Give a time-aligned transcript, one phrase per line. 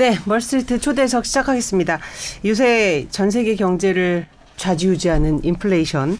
[0.00, 2.00] 네, 멀스트리트 초대석 시작하겠습니다.
[2.46, 4.26] 요새 전 세계 경제를
[4.56, 6.18] 좌지우지하는 인플레이션.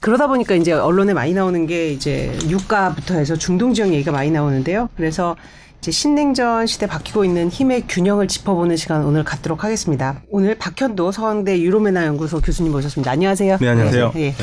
[0.00, 4.88] 그러다 보니까 이제 언론에 많이 나오는 게 이제 유가부터 해서 중동 지역 얘기가 많이 나오는데요.
[4.96, 5.36] 그래서
[5.84, 10.22] 이제 신냉전 시대 바뀌고 있는 힘의 균형을 짚어보는 시간 오늘 갖도록 하겠습니다.
[10.30, 13.10] 오늘 박현도 서강대 유로메나 연구소 교수님 모셨습니다.
[13.10, 13.58] 안녕하세요.
[13.60, 14.12] 네, 안녕하세요.
[14.16, 14.32] 예.
[14.32, 14.34] 네.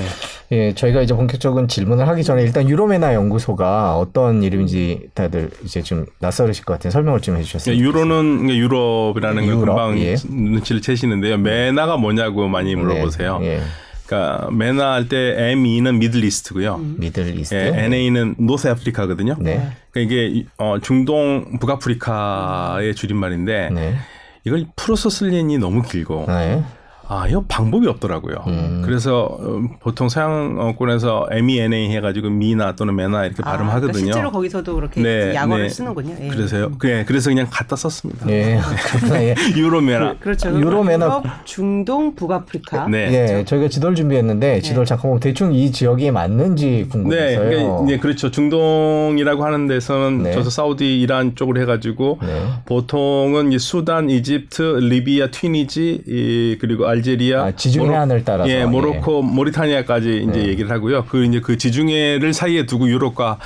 [0.51, 6.05] 예, 저희가 이제 본격적인 질문을 하기 전에 일단 유로메나 연구소가 어떤 이름인지 다들 이제 좀
[6.19, 7.73] 낯설으실 것 같은 설명을 좀 해주셨어요.
[7.73, 10.15] 네, 유로는 유럽이라는 걸 유럽, 금방 예.
[10.29, 11.39] 눈치를 채시는데요.
[11.39, 13.39] 메나가 뭐냐고 많이 물어보세요.
[13.39, 13.61] 네, 예.
[14.05, 16.77] 그러니까 메나 할 때 ME는 Middle East고요.
[16.97, 17.55] Middle East.
[17.55, 19.37] 예, NA는 North Africa거든요.
[19.39, 19.71] 네.
[19.91, 23.95] 그러니까 이게 어, 중동 북아프리카의 줄임말인데 네.
[24.43, 24.65] 이걸
[25.09, 26.63] 쓸려니 너무 길고 네.
[27.13, 28.35] 아, 이거 방법이 없더라고요.
[28.47, 28.81] 음.
[28.85, 33.91] 그래서 어, 보통 서양권에서 MENA 해가지고 미나 또는 메나 이렇게 아, 발음하거든요.
[33.91, 35.69] 그러니까 실제로 거기서도 그렇게 네, 약어를 네.
[35.69, 36.15] 쓰는군요.
[36.21, 36.27] 예.
[36.29, 36.71] 그래서요.
[36.79, 38.29] 그 그래서 그냥 갖다 썼습니다.
[38.29, 38.61] 예.
[39.19, 39.35] 예.
[39.57, 40.19] 유로메나.
[40.21, 40.51] 그렇죠.
[40.51, 42.87] 유로메나- 유럽, 중동, 북아프리카.
[42.87, 43.09] 네.
[43.11, 47.49] 예, 저희가 지도를 준비했는데 지도를 잠깐 보면 대충 이 지역이 맞는지 네, 궁금해서요.
[47.49, 48.31] 그러니까 이제 그렇죠.
[48.31, 50.31] 중동이라고 하는 데서는 네.
[50.31, 52.45] 저도 사우디, 이란 쪽으로 해가지고 네.
[52.65, 58.49] 보통은 이 수단, 이집트, 리비아, 튀니지, 이, 그리고 알 제리아, 아, 지중해 해안을 따라서.
[58.49, 60.47] 예, 모로코, 모리타니아까지 이제 네.
[60.47, 61.05] 얘기를 하고요.
[61.05, 63.37] 그 이제 그 지중해를 사이에 두고 유럽과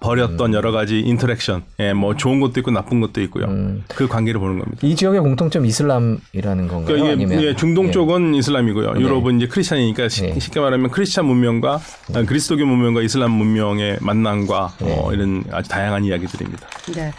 [0.00, 0.54] 벌였던 음.
[0.54, 3.46] 여러 가지 interaction, 예, 뭐 좋은 것도 있고 나쁜 것도 있고요.
[3.46, 3.84] 음.
[3.88, 4.78] 그 관계를 보는 겁니다.
[4.86, 6.84] 이 지역의 공통점 이슬람이라는 건가요?
[6.84, 7.90] 그러니까 이게 아니면 예, 중동 예.
[7.90, 8.92] 쪽은 이슬람이고요.
[8.94, 9.00] 네.
[9.00, 10.38] 유럽은 이제 크리스찬이니까 시- 네.
[10.38, 11.80] 쉽게 말하면 크리스찬 문명과
[12.14, 14.94] 아, 그리스도교 문명과 이슬람 문명의 만남과 네.
[14.98, 16.66] 어, 이런 아주 다양한 이야기들입니다.
[16.94, 17.10] 네.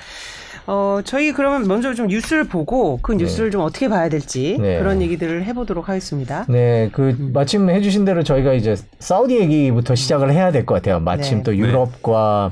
[0.68, 4.80] 어, 저희 그러면 먼저 좀 뉴스를 보고 그 뉴스를 좀 어떻게 봐야 될지 네.
[4.80, 6.46] 그런 얘기들을 해보도록 하겠습니다.
[6.50, 11.00] 네, 그 마침 해주신 대로 저희가 이제 사우디 얘기부터 시작을 해야 될 것 같아요.
[11.00, 11.44] 마침 네.
[11.44, 12.52] 또 유럽과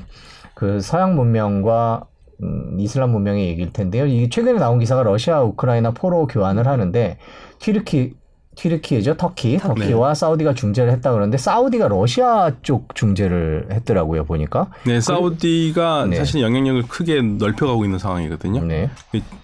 [0.53, 2.06] 그 서양 문명과
[2.44, 4.06] 음, 이슬람 문명의 얘기일 텐데요.
[4.06, 7.18] 이 최근에 나온 기사가 러시아 우크라이나 포로 교환을 하는데
[7.59, 8.13] 튀르키
[8.56, 14.69] 튀르키예죠, 터키, 터키와 사우디가 중재를 했다 그러는데 사우디가 러시아 쪽 중재를 했더라고요 보니까.
[14.86, 16.16] 네, 사우디가 네.
[16.18, 18.63] 사실 영향력을 크게 넓혀가고 있는 상황이거든요.
[18.63, 18.90] 네,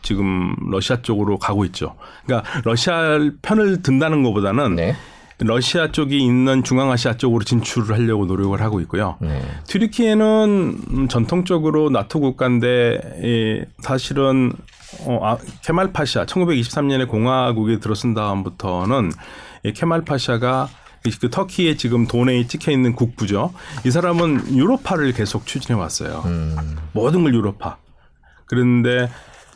[0.02, 1.96] 지금 러시아 쪽으로 가고 있죠.
[2.26, 4.96] 그러니까 러시아 편을 든다는 것보다는 네,
[5.40, 9.16] 러시아 쪽이 있는 중앙아시아 쪽으로 진출을 하려고 노력을 하고 있고요.
[9.22, 14.52] 네, 튀르키예는 음, 전통적으로 나토 국가인데 이 사실은
[15.06, 19.12] 어, 아, 케말 파샤 1923년에 공화국에 들어선 다음부터는
[19.64, 20.70] 이 케말 파샤가
[21.06, 23.54] 이- 그 터키에 지금 돈에 찍혀 있는 국부죠.
[23.86, 26.24] 이 사람은 유로파를 계속 추진해 왔어요.
[26.26, 27.78] 음, 모든 걸 유로파.
[28.46, 29.10] 그런데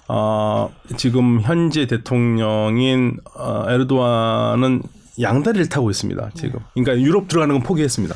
[0.07, 4.83] 어, 지금 현재 대통령인 어, 에르도안은
[5.19, 6.31] 양다리를 타고 있습니다.
[6.35, 6.59] 지금.
[6.73, 8.15] 그러니까 유럽 들어가는 건 포기했습니다.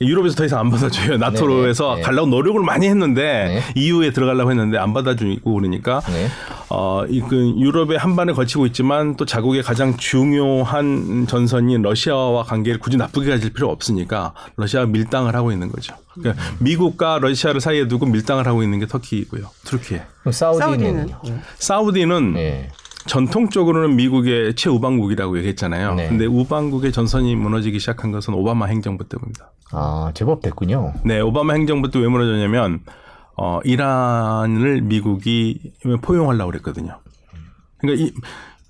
[0.00, 1.16] 유럽에서 더 이상 안 받아줘요.
[1.18, 1.96] 나토로에서 네네.
[1.96, 2.02] 네.
[2.02, 6.28] 가려고 노력을 많이 했는데 EU에 들어가려고 했는데 안 받아주고 그러니까 네.
[6.68, 13.30] 어, 이그 유럽의 한반에 거치고 있지만 또 자국의 가장 중요한 전선인 러시아와 관계를 굳이 나쁘게
[13.30, 15.94] 가질 필요 없으니까 러시아가 밀당을 하고 있는 거죠.
[16.14, 19.46] 그러니까 미국과 러시아를 사이에 두고 밀당을 하고 있는 게 터키이고요.
[19.64, 20.02] 투르키에.
[20.20, 22.68] 그럼 사우디는, 사우디는 사우디는 네,
[23.06, 25.94] 전통적으로는 미국의 최우방국이라고 얘기했잖아요.
[25.94, 26.08] 네.
[26.08, 29.50] 근데 우방국의 전선이 무너지기 시작한 것은 오바마 행정부 때문입니다.
[29.72, 30.94] 아 제법 됐군요.
[31.04, 32.80] 네, 오바마 행정부 때 왜 무너졌냐면
[33.36, 35.72] 어, 이란을 미국이
[36.02, 36.98] 포용하려고 그랬거든요.
[37.78, 38.12] 그러니까 이,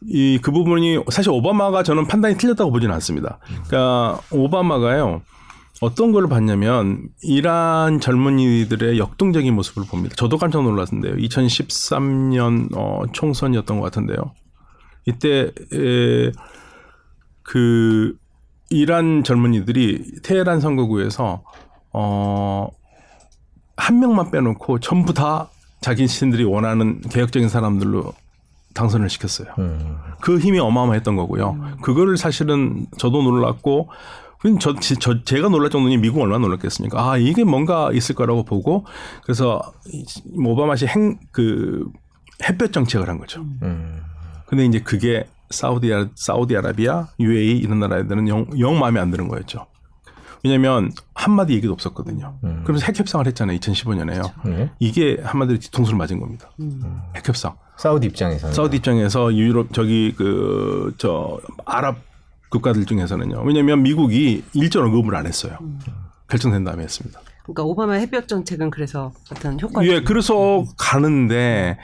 [0.06, 3.39] 이, 그 부분이 사실 오바마가 저는 판단이 틀렸다고 보지는 않습니다.
[3.67, 5.23] 그러니까 오바마가요.
[5.84, 10.15] 어떤 걸 봤냐면 이란 젊은이들의 역동적인 모습을 봅니다.
[10.17, 11.15] 저도 깜짝 놀랐는데요.
[11.17, 14.17] 2013년 어, 총선이었던 것 같은데요.
[15.06, 16.33] 이때 에,
[17.43, 18.17] 그
[18.71, 21.43] 이란 젊은이들이 테헤란 선거구에서
[21.93, 22.69] 어,
[23.77, 25.50] 한 명만 빼놓고 전부 다
[25.83, 28.15] 자기 신들이 원하는 개혁적인 사람들로
[28.73, 29.49] 당선을 시켰어요.
[29.59, 31.77] 음, 그 힘이 어마어마했던 거고요.
[31.83, 33.89] 그거를 사실은 저도 놀랐고,
[34.44, 37.00] 그럼 저, 지- 저, 제가 놀랄 정도니 미국 얼마나 놀랐겠습니까?
[37.12, 38.85] 아, 이게 뭔가 있을 거라고 보고,
[39.23, 39.58] 그래서
[39.91, 40.05] 이-
[40.37, 41.88] 오바마시 행, 그,
[42.46, 43.41] 햇볕 정책을 한 거죠.
[43.62, 44.02] 음,
[44.46, 49.67] 근데 이제 그게 사우디아, 사우디아라비아, UAE 이런 나라들은 영, 영 마음에 안 드는 거였죠.
[50.44, 52.37] 왜냐면 한마디 얘기도 없었거든요.
[52.64, 53.56] 그러면서 핵 협상을 했잖아요.
[53.61, 54.31] 2015년에요.
[54.44, 54.70] 네.
[54.79, 56.50] 이게 한마디로 뒤통수를 맞은 겁니다.
[56.61, 56.82] 음.
[57.17, 57.56] 핵 협상.
[57.79, 61.97] 사우디 입장에서는 사우디 입장에서 유럽 저기 그 저 아랍
[62.55, 63.43] 국가들 중에서는요.
[63.45, 65.59] 왜냐하면 미국이 일전 언급을 안 했어요.
[66.29, 67.21] 결정된 다음에 했습니다.
[67.43, 71.79] 그러니까 오바마 햇볕 정책은 그래서 어떤 효과가 예, 그래서 가는데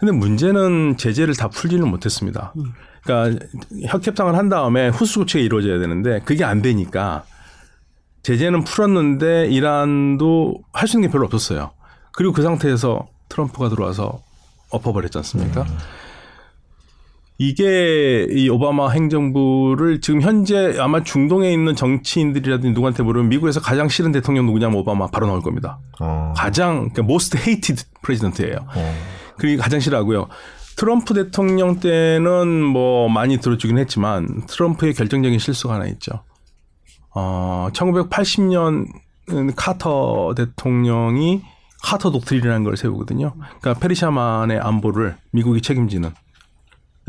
[0.00, 2.52] 근데 문제는 제재를 다 풀지는 못했습니다.
[3.04, 3.46] 그러니까
[3.88, 7.24] 협협상을 한 다음에 후수 조치가 이루어져야 되는데 그게 안 되니까
[8.24, 11.70] 제재는 풀었는데 이란도 할 수 있는 게 별로 없었어요.
[12.12, 14.22] 그리고 그 상태에서 트럼프가 들어와서
[14.70, 15.64] 엎어버렸지 않습니까?
[17.38, 24.12] 이게 이 오바마 행정부를 지금 현재 아마 중동에 있는 정치인들이라든지 누구한테 물으면 미국에서 가장 싫은
[24.12, 25.78] 대통령 누구냐면 오바마 바로 나올 겁니다.
[26.00, 26.32] 어.
[26.34, 28.56] 가장 그러니까 most hated president예요.
[28.74, 28.94] 어.
[29.36, 30.28] 그게 가장 싫어하고요.
[30.76, 36.22] 트럼프 대통령 때는 뭐 많이 들어주긴 했지만 트럼프의 결정적인 실수가 하나 있죠.
[37.14, 38.86] 어, 1980년
[39.56, 41.42] 카터 대통령이
[41.82, 43.34] 카터 독트린이라는 걸 세우거든요.
[43.60, 46.10] 그러니까 페르시아만의 안보를 미국이 책임지는.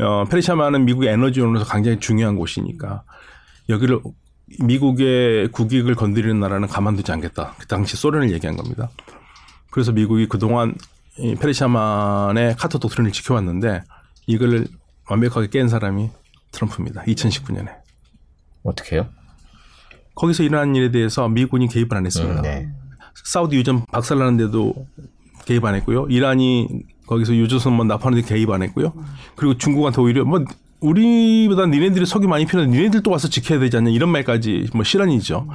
[0.00, 3.02] 어, 페르시아만은 미국의 에너지원으로서 굉장히 중요한 곳이니까
[3.68, 4.00] 여기를
[4.60, 7.54] 미국의 국익을 건드리는 나라는 가만두지 않겠다.
[7.58, 8.88] 그 당시 소련을 얘기한 겁니다.
[9.70, 10.74] 그래서 미국이 그동안
[11.18, 13.82] 이 페르시아만의 카터 독트린을 지켜왔는데
[14.26, 14.66] 이걸
[15.10, 16.10] 완벽하게 깬 사람이
[16.52, 17.02] 트럼프입니다.
[17.02, 17.74] 2019년에.
[18.62, 19.08] 어떻게 해요?
[20.14, 22.40] 거기서 일어난 일에 대해서 미군이 개입을 안 했습니다.
[22.40, 22.68] 음, 네.
[23.24, 24.74] 사우디 유전 박살나는데도
[25.44, 26.06] 개입 안 했고요.
[26.08, 26.68] 이란이
[27.08, 28.92] 거기서 유조선 뭐 납하는데 개입 안 했고요.
[29.34, 30.44] 그리고 중국한테 오히려 뭐
[30.80, 35.48] 우리보다 니네들이 석유 많이 필요한데 니네들도 와서 지켜야 되지 않냐 이런 말까지 뭐 실언이죠.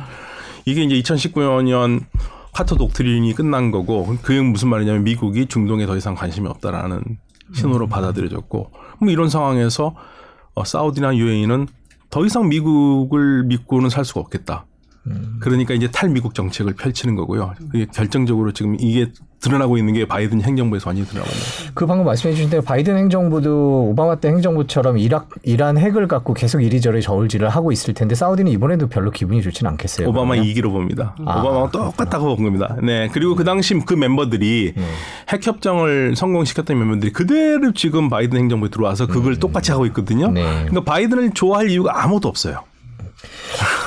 [0.65, 2.05] 이게 이제 2019년
[2.53, 7.01] 카터 독트린이 끝난 거고 그게 무슨 말이냐면 미국이 중동에 더 이상 관심이 없다라는
[7.53, 9.95] 신호로 받아들여졌고 뭐 이런 상황에서
[10.55, 11.67] 어, 사우디나 유에이는
[12.09, 14.65] 더 이상 미국을 믿고는 살 수가 없겠다.
[15.39, 17.53] 그러니까 이제 탈미국 정책을 펼치는 거고요.
[17.71, 19.11] 그게 결정적으로 지금 이게
[19.41, 21.73] 드러나고 있는 게 바이든 행정부에서 완전히 드러나고 있는.
[21.73, 26.61] 그 방금 말씀해 주신 대로 바이든 행정부도 오바마 때 행정부처럼 이락, 이란 핵을 갖고 계속
[26.61, 30.07] 이리저리 저울질을 하고 있을 텐데 사우디는 이번에도 별로 기분이 좋지는 않겠어요.
[30.07, 30.45] 오바마 그러면?
[30.45, 31.15] 2기로 봅니다.
[31.25, 31.41] 아.
[31.41, 32.77] 오바마가 똑같다고 본 겁니다.
[32.81, 33.09] 네.
[33.11, 34.73] 그리고 그 당시 그 멤버들이
[35.29, 40.31] 핵 협정을 성공시켰던 멤버들이 그대로 지금 바이든 행정부에 들어와서 그걸 똑같이 하고 있거든요.
[40.31, 40.43] 네.
[40.43, 42.61] 그러니까 바이든을 좋아할 이유가 아무도 없어요.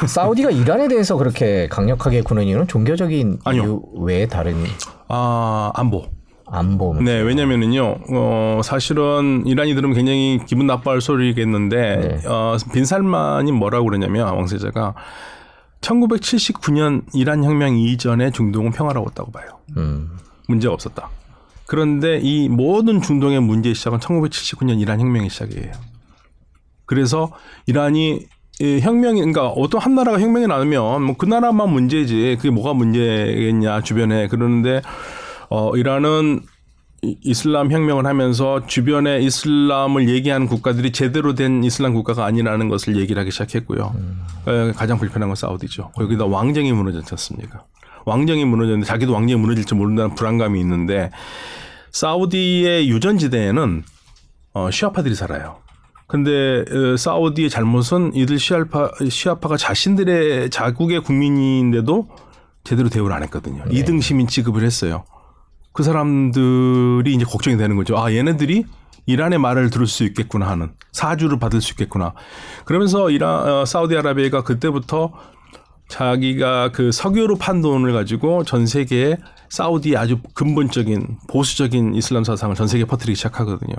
[0.06, 3.62] 사우디가 이란에 대해서 그렇게 강력하게 구는 이유는 종교적인 아니요.
[3.62, 4.65] 이유 외에 다른
[5.09, 6.06] 아, 안보.
[6.49, 6.94] 안보.
[6.94, 12.29] 네, 왜냐면은요, 어, 사실은 이란이 들으면 굉장히 기분 나빠할 소리겠는데, 네.
[12.29, 14.94] 어, 빈살만이 뭐라고 그러냐면, 왕세자가
[15.81, 19.59] 1979년 이란 혁명 이전에 중동은 평화로웠다고 봐요.
[19.77, 20.17] 음.
[20.49, 21.11] 문제가 없었다.
[21.67, 25.73] 그런데 이 모든 중동의 문제의 시작은 1979년 이란 혁명의 시작이에요.
[26.85, 27.33] 그래서
[27.67, 28.27] 이란이
[28.61, 33.82] 이 혁명이 그러니까 어떤 한 나라가 혁명이 나면 뭐 그 나라만 문제지 그게 뭐가 문제겠냐
[33.82, 34.81] 주변에 그러는데
[35.50, 36.41] 어 이란은
[37.03, 43.20] 이- 이슬람 혁명을 하면서 주변에 이슬람을 얘기하는 국가들이 제대로 된 이슬람 국가가 아니라는 것을 얘기를
[43.20, 43.94] 하기 시작했고요.
[44.49, 45.91] 에, 가장 불편한 건 사우디죠.
[45.94, 47.64] 거기다 왕정이 무너졌지 않습니까?
[48.06, 51.11] 왕정이 무너졌는데 자기도 왕정이 무너질지 모른다는 불안감이 있는데
[51.93, 53.82] 사우디의 유전지대에는
[54.55, 55.59] 어, 시아파들이 살아요.
[56.06, 62.08] 근데 어, 사우디의 잘못은 이들 시아파, 시아파가 자신들의 자국의 국민인데도
[62.64, 63.64] 제대로 대우를 안 했거든요.
[63.70, 65.05] 이 2등 시민 취급을 했어요.
[65.73, 67.99] 그 사람들이 이제 걱정이 되는 거죠.
[67.99, 68.64] 아, 얘네들이
[69.06, 72.14] 이란의 말을 들을 수 있겠구나 하는 사주를 받을 수 있겠구나.
[72.64, 75.12] 그러면서 이란 어, 사우디아라비아가 그때부터
[75.88, 79.17] 자기가 그 석유로 판 돈을 가지고 전 세계에
[79.49, 83.76] 사우디의 아주 근본적인 보수적인 이슬람 사상을 전 세계에 퍼뜨리기 시작하거든요.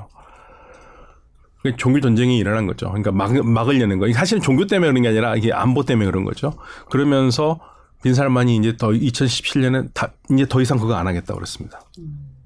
[1.68, 2.88] 그게 종교 전쟁이 일어난 거죠.
[2.88, 4.12] 그러니까 막, 막으려는 거.
[4.14, 6.54] 사실은 종교 때문에 그런 게 아니라 이게 안보 때문에 그런 거죠.
[6.90, 7.60] 그러면서
[8.04, 11.82] 빈살만이 이제 더 2017년에 다 이제 더 이상 그거 안 하겠다고 그랬습니다.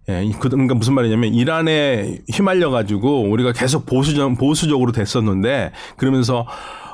[0.09, 6.47] 예, 이- 그- 그러니까 무슨 말이냐면 이란에 휘말려 가지고 우리가 계속 보수적 보수적으로 됐었는데 그러면서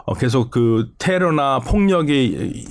[0.05, 2.65] 어, 계속 그 테러나 폭력의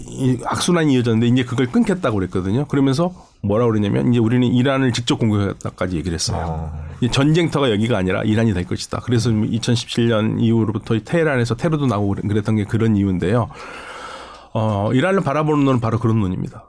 [0.46, 2.66] 악순환이 이어졌는데 이제 그걸 끊겠다고 그랬거든요.
[2.66, 6.70] 그러면서 뭐라 그러냐면 이제 우리는 이란을 직접 공격했다까지 얘기를 했어요.
[6.82, 9.00] 이 전쟁터가 여기가 아니라 이란이 될 것이다.
[9.04, 13.48] 그래서 2017년 이후로부터 테헤란에서 테러도 나고 그랬- 그랬던 게 그런 이유인데요.
[14.58, 16.64] 어, 이란을 바라보는 눈은 바로 그런 눈입니다.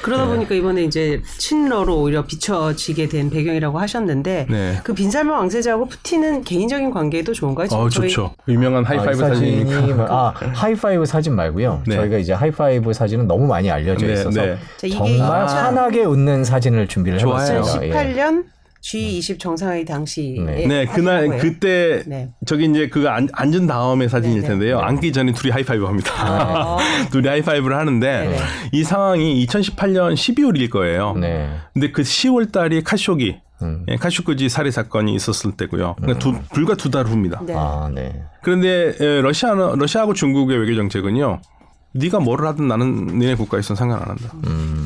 [0.00, 0.30] 그러다 네.
[0.30, 4.80] 보니까 이번에 이제 친러로 오히려 비춰지게 된 배경이라고 하셨는데 네.
[4.84, 7.68] 그 빈살만 왕세자하고 푸틴은 개인적인 관계도 좋은가요?
[7.72, 8.34] 어, 좋죠.
[8.48, 9.94] 유명한 아, 이 하이파이브 사진이 사진이니까.
[9.96, 11.82] 뭐- 아 하이파이브 사진 말고요.
[11.86, 11.94] 네.
[11.96, 14.56] 저희가 이제 하이파이브 사진은 너무 많이 알려져 네, 있어서 네.
[14.90, 15.46] 정말 아.
[15.46, 17.52] 환하게 웃는 사진을 준비를 좋아요.
[17.54, 17.86] 해봤습니다.
[18.08, 18.14] 예.
[18.14, 18.44] 2018년
[18.82, 20.66] G20 정상회의 당시에 네.
[20.66, 21.42] 네, 그날 거예요?
[21.42, 22.30] 그때 네.
[22.46, 24.48] 저기 이제 그거 앉, 앉은 다음의 사진일 네, 네.
[24.48, 24.78] 텐데요.
[24.78, 26.74] 앉기 전에 둘이 하이파이브 합니다.
[26.74, 26.78] 어.
[27.10, 28.38] 둘이 하이파이브를 하는데 네.
[28.72, 31.14] 이 상황이 2018년 12월일 거예요.
[31.14, 31.50] 네.
[31.74, 33.84] 근데 그 10월 달이 카쇼기 음.
[33.88, 35.96] 예, 카슈크지 살해 사건이 있었을 때고요.
[35.98, 37.42] 그러니까 두, 불과 두 달 후입니다.
[37.44, 37.54] 네.
[37.56, 38.22] 아, 네.
[38.42, 41.40] 그런데 에, 러시아는 러시아하고 중국의 외교 정책은요.
[41.94, 44.32] 네가 뭐를 하든 나는 니네 국가에선 상관 안 한다.
[44.46, 44.77] 음.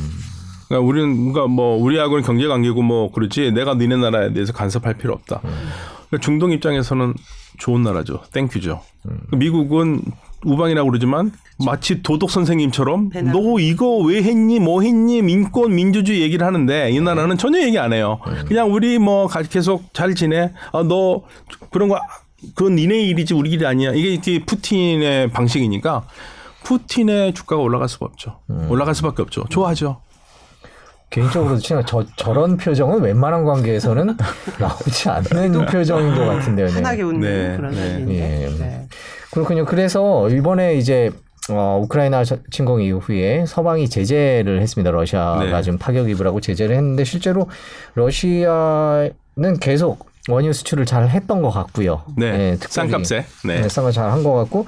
[0.73, 5.13] 그러니까 우리는 그러니까 뭐 우리하고는 경제 관계고 뭐 그렇지 내가 니네 나라에 대해서 간섭할 필요
[5.13, 5.41] 없다.
[5.43, 7.13] 그러니까 중동 입장에서는
[7.59, 8.23] 좋은 나라죠.
[8.33, 8.81] thank you죠.
[9.37, 10.01] 미국은
[10.45, 11.31] 우방이라고 그러지만
[11.65, 13.33] 마치 도덕 선생님처럼 배나.
[13.33, 17.93] 너 이거 왜 했니 뭐 했니 민권 민주주의 얘기를 하는데 이 나라는 전혀 얘기 안
[17.93, 18.19] 해요.
[18.49, 20.53] 그냥 우리 뭐 가- 계속 잘 지내.
[20.73, 21.23] 아, 너
[21.71, 22.01] 그런 거
[22.55, 23.93] 그건 니네 일이지 우리 일이 아니야.
[23.93, 26.03] 이게 이게 푸틴의 방식이니까
[26.65, 28.39] 푸틴의 주가가 올라갈 수가 없죠.
[28.69, 29.45] 올라갈 수밖에 없죠.
[29.51, 30.01] 좋아하죠.
[31.13, 34.17] 개인적으로 진짜 저 저런 표정은 웬만한 관계에서는
[34.59, 36.67] 나오지 않는 표정인 것 같은데요.
[36.69, 36.73] 네.
[36.75, 37.77] 편하게 웃는 네, 그런 네.
[37.77, 38.15] 사진인데.
[38.15, 38.49] 예.
[38.59, 38.89] 네.
[39.31, 39.65] 그렇군요.
[39.67, 41.11] 그래서 이번에 이제
[41.51, 44.91] 어, 우크라이나 저- 침공 이후에 서방이 제재를 했습니다.
[44.91, 45.63] 러시아가 네.
[45.63, 47.49] 좀 타격 입을 하고 제재를 했는데 실제로
[47.95, 52.03] 러시아는 계속 원유 수출을 잘 했던 것 같고요.
[52.17, 52.57] 네.
[52.59, 53.25] 특별히 쌍값에.
[53.45, 53.61] 네.
[53.63, 54.67] 네, 쌍값 잘한 것 같고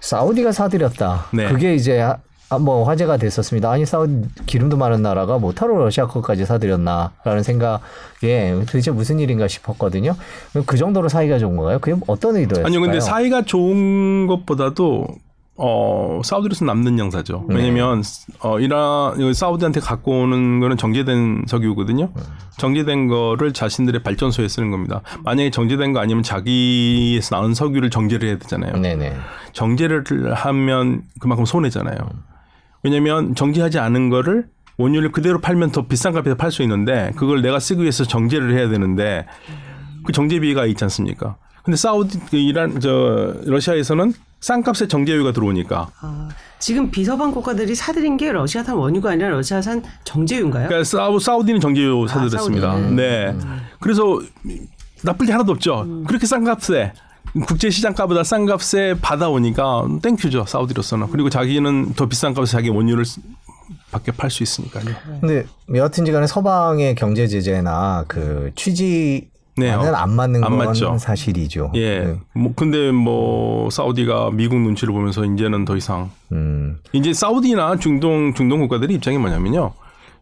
[0.00, 1.26] 사우디가 사들였다.
[1.32, 1.48] 네.
[1.48, 2.18] 그게 이제 아,
[2.58, 3.70] 뭐 화제가 됐었습니다.
[3.70, 10.16] 아니 사우디 기름도 많은 나라가 못하러 러시아 것까지 사들였나라는 생각에 도대체 무슨 일인가 싶었거든요.
[10.66, 11.78] 그 정도로 사이가 좋은 건가요?
[11.78, 12.66] 그게 어떤 의도였을까요?
[12.66, 15.06] 아니요, 근데 사이가 좋은 것보다도
[15.62, 17.44] 어 사우디로서 남는 양사죠.
[17.48, 18.02] 왜냐면
[18.40, 22.08] 어 이란 사우디한테 갖고 오는 거는 정제된 석유거든요.
[22.56, 25.02] 정제된 거를 자신들의 발전소에 쓰는 겁니다.
[25.22, 28.72] 만약에 정제된 거 아니면 자기에서 나온 석유를 정제를 해야 되잖아요.
[28.76, 29.12] 네네.
[29.52, 30.02] 정제를
[30.32, 31.98] 하면 그만큼 손해잖아요.
[32.82, 34.46] 왜냐면 정제하지 않은 거를
[34.78, 39.26] 원유를 그대로 팔면 더 비싼 값에 팔수 있는데 그걸 내가 쓰기 위해서 정제를 해야 되는데
[40.04, 41.36] 그 정제비가 있지 않습니까?
[41.62, 48.16] 근데 사우디 그 이란 저 러시아에서는 싼 값에 정제유가 들어오니까 아, 지금 비서방 국가들이 사들인
[48.16, 50.68] 게 러시아산 원유가 아니라 러시아산 정제유인가요?
[50.68, 52.72] 그러니까 사우, 사우디는 정제유 사들였습니다.
[52.72, 52.94] 사우디.
[52.94, 53.36] 네.
[53.80, 54.18] 그래서
[55.04, 55.82] 나쁠 게 하나도 없죠.
[55.82, 56.04] 음.
[56.04, 56.94] 그렇게 싼 값에
[57.46, 61.08] 국제 시장가보다 싼 값에 받아오니까 thank you죠 사우디로서는.
[61.10, 63.20] 그리고 자기는 더 비싼 값에 자기 원유를 쓰-
[63.92, 64.84] 밖에 팔 수 있으니까요.
[65.20, 70.96] 근데 여하튼지 간에 서방의 경제 제재나 그 취지와는 네, 어, 안 맞는 안 건 맞죠.
[70.98, 71.70] 사실이죠.
[71.74, 72.00] 예.
[72.00, 72.14] 네.
[72.34, 76.78] 뭐 근데 뭐 사우디가 미국 눈치를 보면서 이제는 더 이상 음.
[76.92, 79.72] 이제 사우디나 중동 중동 국가들의 입장이 뭐냐면요.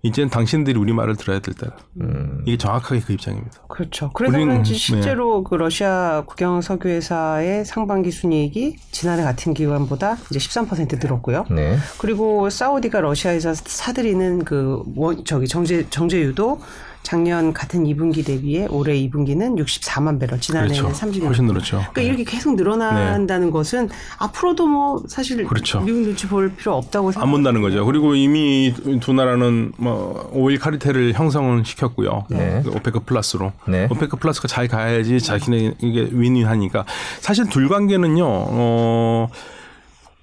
[0.02, 1.76] 이제는 당신들이 우리 말을 들어야 될 때다.
[2.00, 2.42] 음.
[2.46, 3.58] 이게 정확하게 그 입장입니다.
[3.68, 4.10] 그렇죠.
[4.14, 4.78] 그래서 우리는- 그런지 네.
[4.78, 11.46] 실제로 그 러시아 국영 석유회사의 상반기 순이익이 지난해 같은 기간보다 이제 13% 늘었고요.
[11.50, 11.76] 네.
[11.98, 16.60] 그리고 사우디가 러시아에서 사들이는 그 원, 저기 정제 정제유도
[17.02, 21.06] 작년 같은 2분기 대비해 올해 2분기는 64만 배럴, 지난해는 그렇죠.
[21.06, 21.24] 30만.
[21.24, 21.78] 훨씬 늘었죠.
[21.92, 23.88] 그러니까 이렇게 계속 늘어난다는 것은
[24.18, 25.80] 앞으로도 뭐 사실 그렇죠.
[25.80, 27.24] 미국 눈치 볼 필요 없다고 생각.
[27.24, 27.86] 안 본다는 거죠.
[27.86, 32.26] 그리고 이미 두 나라는 뭐 오일 카리텔을 형성을 시켰고요.
[32.28, 32.60] 네.
[32.64, 33.52] 그 오페크 플러스로.
[33.66, 33.88] 네.
[33.90, 36.84] 오페크 플러스가 잘 가야지 자기네 이게 윈윈하니까.
[37.20, 38.24] 사실 둘 관계는요.
[38.26, 39.28] 어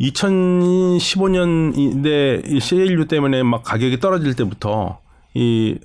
[0.01, 5.00] 2015년인데 이 CLU 때문에 막 가격이 떨어질 때부터
[5.36, 5.77] 이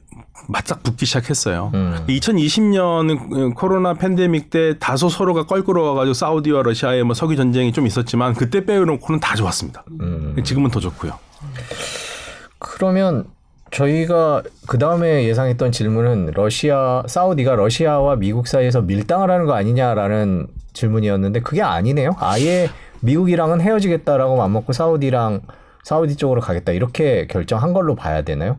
[0.48, 1.70] 맞짝 붙기 시작했어요.
[1.74, 2.04] 음.
[2.08, 8.64] 2020년 코로나 팬데믹 때 다소 서로가 껄끄러워가지고 사우디와 러시아의 뭐 석유 전쟁이 좀 있었지만 그때
[8.64, 9.84] 빼놓고는 다 좋았습니다.
[10.00, 10.36] 음.
[10.42, 11.12] 지금은 더 좋고요.
[12.58, 13.26] 그러면
[13.72, 21.40] 저희가 그 다음에 예상했던 질문은 러시아 사우디가 러시아와 미국 사이에서 밀당을 하는 거 아니냐라는 질문이었는데
[21.40, 22.12] 그게 아니네요.
[22.18, 22.68] 아예
[23.00, 25.42] 미국이랑은 헤어지겠다라고 맘먹고 사우디랑
[25.82, 28.58] 사우디 쪽으로 가겠다 이렇게 결정한 걸로 봐야 되나요?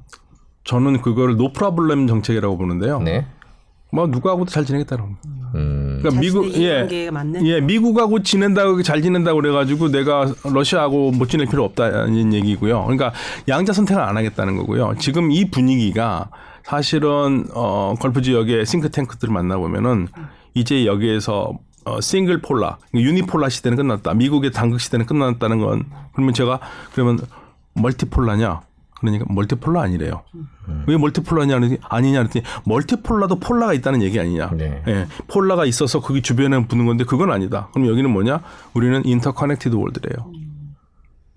[0.63, 2.99] 저는 그거를 no problem 정책이라고 보는데요.
[2.99, 3.25] 네.
[3.91, 5.03] 뭐 누구하고도 잘 지내겠다고.
[5.03, 5.51] 봅니다.
[5.55, 5.99] 음.
[5.99, 6.87] 그러니까 미국 예.
[7.43, 12.83] 예, 미국하고 지낸다고 잘 지낸다고 그래가지고 내가 러시아하고 못 지낼 필요 없다는 얘기고요.
[12.83, 13.11] 그러니까
[13.49, 14.95] 양자 선택을 안 하겠다는 거고요.
[14.99, 16.29] 지금 이 분위기가
[16.63, 20.07] 사실은 어 걸프 지역의 싱크탱크들 을 만나 보면은
[20.53, 21.51] 이제 여기에서
[21.83, 24.13] 어 single polar, unipolar 시대는 끝났다.
[24.13, 26.59] 미국의 단극 시대는 끝났다는 건 그러면 제가
[26.93, 27.19] 그러면
[27.73, 28.61] multipolar냐?
[29.01, 30.23] 그러니까 multipolar 아니래요.
[30.87, 34.51] 왜 multipolar냐 그랬더니 아니냐 그랬더니 multipolar도 polar가 있다는 얘기 아니냐.
[34.55, 34.81] 네.
[34.87, 37.67] 예, polar가 있어서 거기 주변에 붙는 건데 그건 아니다.
[37.73, 38.41] 그럼 여기는 뭐냐?
[38.73, 40.31] 우리는 interconnected world래요.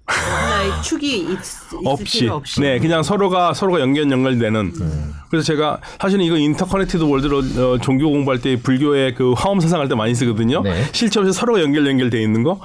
[0.07, 2.21] 하나의 축이 있, 있을 없이.
[2.21, 2.61] 필요 없이.
[2.61, 4.73] 네, 그냥 서로가 서로가 연결 연결되는.
[5.31, 9.95] 그래서 제가 사실은 이거 interconnected world로 어, 종교 공부할 때 불교의 그 화엄 사상할 때
[9.95, 10.63] 많이 쓰거든요.
[10.63, 10.85] 네.
[10.93, 12.61] 실체 없이 서로가 연결 연결돼 있는 거.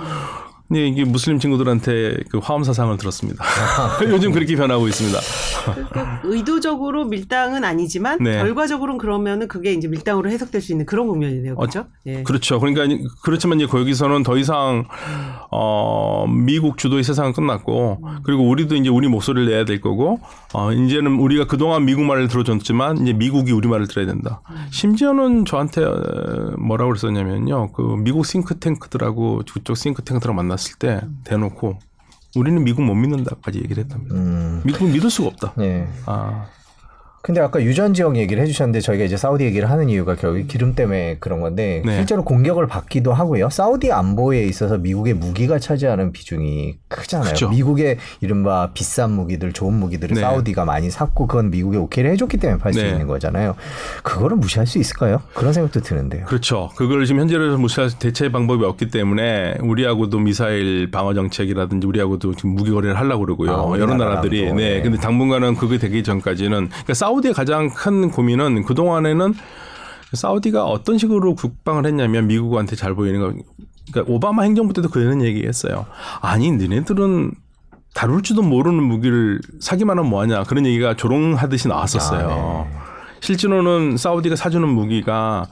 [0.69, 3.43] 근데 이게 무슬림 친구들한테 그 화엄 사상을 들었습니다.
[4.07, 5.17] 요즘 그렇게 변하고 있습니다.
[5.65, 8.37] 그러니까 의도적으로 밀당은 아니지만 네.
[8.37, 11.55] 결과적으로는 그러면은 그게 이제 밀당으로 해석될 수 있는 그런 국면이네요.
[11.55, 11.87] 그렇죠?
[12.05, 12.21] 예.
[12.21, 12.59] 그렇죠.
[12.59, 12.85] 그러니까
[13.23, 14.85] 그렇지만 이제 거기서는 더 이상
[15.49, 20.19] 어 미국 주도의 세상은 끝났고 그리고 우리도 이제 우리 목소리를 내야 될 거고
[20.53, 24.41] 어 이제는 우리가 그동안 미국 말을 들어줬지만 이제 미국이 우리 말을 들어야 된다.
[24.69, 27.71] 심지어는 저한테 어, 뭐라고 그랬었냐면요.
[27.71, 31.79] 그 미국 싱크탱크들하고 그쪽 싱크탱크들하고 만났을 때 대놓고
[32.35, 34.15] 우리는 미국 못 믿는다까지 얘기를 했답니다.
[34.15, 34.61] 음.
[34.65, 35.53] 미국 믿을 수가 없다.
[35.57, 35.87] 네.
[36.05, 36.47] 아
[37.21, 41.17] 근데 아까 유전 지역 얘기를 해주셨는데 저희가 이제 사우디 얘기를 하는 이유가 결국 기름 때문에
[41.19, 41.95] 그런 건데 네.
[41.97, 43.49] 실제로 공격을 받기도 하고요.
[43.49, 47.29] 사우디 안보에 있어서 미국의 무기가 차지하는 비중이 크잖아요.
[47.33, 47.49] 그죠.
[47.49, 50.21] 미국의 이른바 비싼 무기들, 좋은 무기들을 네.
[50.21, 52.89] 사우디가 많이 샀고 그건 미국에 오케이를 해줬기 때문에 팔수 네.
[52.89, 53.55] 있는 거잖아요.
[54.03, 55.21] 그거를 무시할 수 있을까요?
[55.33, 56.25] 그런 생각도 드는데요.
[56.25, 56.69] 그렇죠.
[56.75, 62.71] 그걸 지금 현재로 무시할 대체 방법이 없기 때문에 우리하고도 미사일 방어 정책이라든지 우리하고도 지금 무기
[62.71, 63.73] 거래를 하려고 그러고요.
[63.73, 63.95] 아, 여러.
[63.95, 64.45] 나라들이.
[64.45, 64.53] 네.
[64.53, 64.81] 네.
[64.81, 69.33] 근데 당분간은 그게 되기 전까지는 그러니까 사우디의 가장 큰 고민은 그 동안에는
[70.13, 73.33] 사우디가 어떤 식으로 국방을 했냐면 미국한테 잘 보이는 거.
[73.91, 75.87] 그러니까 오바마 행정부 때도 그런 얘기했어요.
[76.21, 77.31] 아니, 너네들은
[77.95, 82.29] 다룰 줄도 모르는 무기를 사기만 하면 뭐하냐 그런 얘기가 조롱하듯이 나왔었어요.
[82.29, 82.77] 아, 네.
[83.21, 85.47] 실제로는 사우디가 사주는 무기가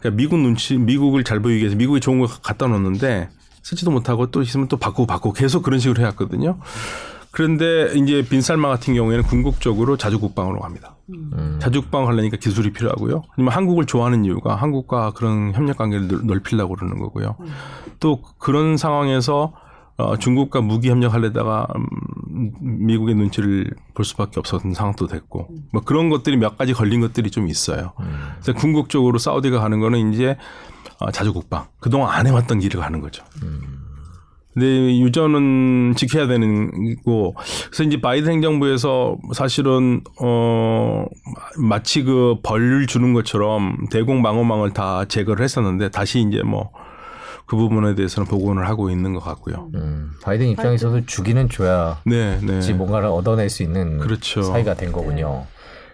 [0.00, 3.28] 그러니까 미국 눈치, 미국을 잘 보이기 위해서 미국이 좋은 거 갖다 놓는데
[3.62, 6.58] 쓰지도 못하고 또 있으면 또 바꾸고 바꾸고 계속 그런 식으로 해왔거든요.
[7.32, 10.96] 그런데 이제 빈살마 같은 경우에는 궁극적으로 자주국방으로 갑니다.
[11.12, 11.58] 음.
[11.60, 13.22] 자주국방 하려니까 기술이 필요하고요.
[13.36, 17.36] 아니면 한국을 좋아하는 이유가 한국과 그런 협력 관계를 넓- 넓히려고 그러는 거고요.
[18.00, 19.54] 또 그런 상황에서
[19.96, 26.36] 어, 중국과 무기 협력하려다가 음, 미국의 눈치를 볼 수밖에 없었던 상황도 됐고 뭐 그런 것들이
[26.38, 27.92] 몇 가지 걸린 것들이 좀 있어요.
[28.40, 30.36] 그래서 궁극적으로 사우디가 가는 거는 이제
[30.98, 33.22] 어, 자주국방 그동안 안 해왔던 길을 가는 거죠.
[34.54, 36.70] 근데 유전은 지켜야 되는
[37.04, 37.34] 거고
[37.70, 41.06] 그래서 이제 바이든 행정부에서 사실은 어
[41.58, 46.70] 마치 그 벌 주는 것처럼 대공 방어망을 다 제거를 했었는데 다시 이제 뭐
[47.44, 49.68] 그 부분에 대해서는 복원을 하고 있는 것 같고요.
[49.74, 52.72] 음, 바이든 입장에서도 주기는 줘야지 네, 네.
[52.72, 54.42] 뭔가를 얻어낼 수 있는 그렇죠.
[54.42, 55.44] 사이가 된 거군요.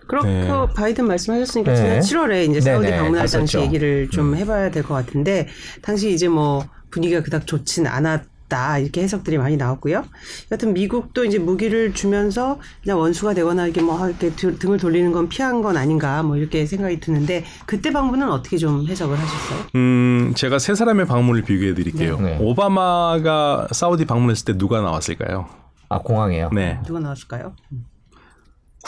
[0.07, 0.47] 그렇고 네.
[0.77, 1.77] 바이든 말씀하셨으니까 네.
[1.77, 3.61] 지난 7월에 이제 사우디 네네, 방문할 당시 갔었죠.
[3.63, 5.49] 얘기를 좀 해봐야 될 것 같은데
[5.83, 10.05] 당시 이제 뭐 분위기가 그닥 좋진 않았 다 이렇게 해석들이 많이 나왔고요.
[10.51, 15.29] 여하튼 미국도 이제 무기를 주면서 그냥 원수가 되거나 이렇게 뭐 이렇게 드- 등을 돌리는 건
[15.29, 19.67] 피한 건 아닌가 뭐 이렇게 생각이 드는데 그때 방문은 어떻게 좀 해석을 하셨어요?
[19.75, 22.19] 음, 제가 세 사람의 방문을 비교해 드릴게요.
[22.21, 22.39] 네.
[22.41, 25.47] 오바마가 사우디 방문했을 때 누가 나왔을까요?
[25.91, 26.51] 아 공항에요.
[26.53, 26.79] 네.
[26.87, 27.55] 누가 나왔을까요?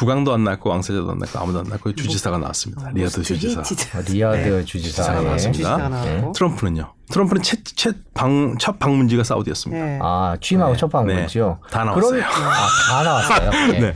[0.01, 2.89] 국왕도 안 나왔고 왕세자도 안 나왔고 아무도 안 나왔고 주지사가 나왔습니다.
[2.95, 3.61] 리야드 주지사.
[3.61, 4.65] 아, 리야드 네.
[4.65, 5.03] 주지사.
[5.03, 5.25] 주지사가 예.
[5.27, 5.89] 나왔습니다.
[5.89, 6.33] 나왔고.
[6.33, 6.95] 트럼프는요.
[7.11, 9.85] 트럼프는 첫, 첫, 방, 첫 방문지가 사우디였습니다.
[9.85, 9.99] 네.
[10.03, 10.79] 아 취임하고 네.
[10.79, 11.59] 첫 방문이죠.
[11.63, 11.71] 네.
[11.71, 12.11] 다 나왔어요.
[12.11, 13.51] 그럼- 아, 다 나왔어요.
[13.79, 13.95] 네.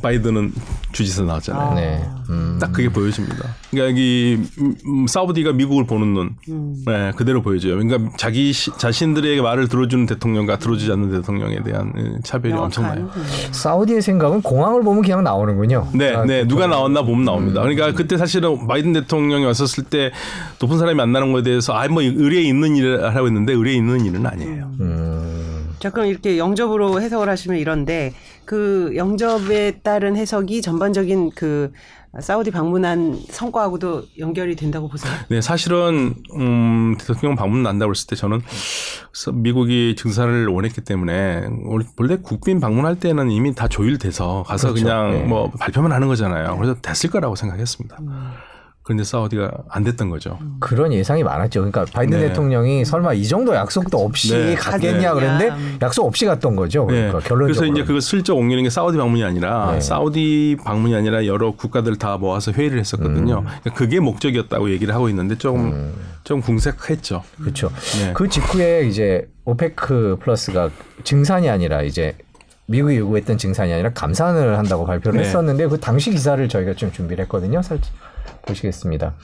[0.00, 0.02] 네.
[0.02, 0.52] 바이든은
[0.92, 1.74] 주지사 나왔잖아요.
[1.74, 2.04] 네.
[2.30, 2.58] 음.
[2.60, 3.36] 딱 그게 보여집니다.
[3.70, 4.38] 그러니까 여기
[4.86, 7.76] 음, 사우디가 미국을 보는 눈, 네, 그대로 보여줘요.
[7.76, 13.10] 그러니까 자기 시- 자신들에게 말을 들어주는 대통령과 들어주지 않는 대통령에 대한 예, 차별이 엄청나요.
[13.52, 15.88] 사우디의 생각은 공항을 보면 그냥 나오는군요.
[15.94, 17.62] 네, 아, 네, 그- 누가 나왔나 보면 나옵니다.
[17.62, 20.12] 그러니까 그때 사실은 바이든 대통령이 왔었을 때
[20.60, 24.26] 높은 사람이 만나는 거에 대해서 아, 뭐 의뢰 있는 일을 하라고 했는데 의뢰 있는 일은
[24.26, 24.70] 아니에요.
[24.80, 25.70] 음.
[25.80, 28.12] 자, 그럼 이렇게 영접으로 해석을 하시면 이런데
[28.50, 31.70] 그 영접에 따른 해석이 전반적인 그
[32.18, 35.12] 사우디 방문한 성과하고도 연결이 된다고 보세요?
[35.28, 38.40] 네, 사실은 음, 대통령 방문 난다고 했을 때 저는
[39.34, 41.44] 미국이 증사를 원했기 때문에
[41.96, 44.84] 원래 국빈 방문할 때는 이미 다 조율돼서 가서 그렇죠.
[44.84, 45.22] 그냥 네.
[45.22, 46.56] 뭐 발표만 하는 거잖아요.
[46.56, 47.98] 그래서 됐을 거라고 생각했습니다.
[48.90, 50.36] 그런데 사우디가 안 됐던 거죠.
[50.58, 51.60] 그런 예상이 많았죠.
[51.60, 52.26] 그러니까 바이든 네.
[52.26, 54.56] 대통령이 설마 이 정도 약속도 없이 네.
[54.56, 55.14] 갔겠냐 네.
[55.14, 55.78] 그랬는데 음.
[55.80, 56.86] 약속 없이 갔던 거죠.
[56.86, 57.28] 그러니까 네.
[57.28, 57.46] 결론적으로.
[57.46, 59.80] 그래서 이제 그거 슬쩍 옮기는 게 사우디 방문이 아니라 네.
[59.80, 62.80] 사우디 방문이 아니라 여러 국가들 다 모아서 회의를 음.
[62.80, 63.44] 했었거든요.
[63.44, 67.22] 그러니까 그게 목적이었다고 얘기를 하고 있는데 조금 좀 궁색했죠.
[67.40, 67.70] 그렇죠.
[68.02, 68.12] 네.
[68.12, 70.70] 그 직후에 이제 오페크 플러스가
[71.04, 72.16] 증산이 아니라 이제
[72.66, 75.26] 미국이 요구했던 증산이 아니라 감산을 한다고 발표를 네.
[75.28, 77.62] 했었는데 그 당시 기사를 저희가 좀 준비를 했거든요.
[77.62, 77.92] 살짝
[78.46, 79.14] 보시겠습니다.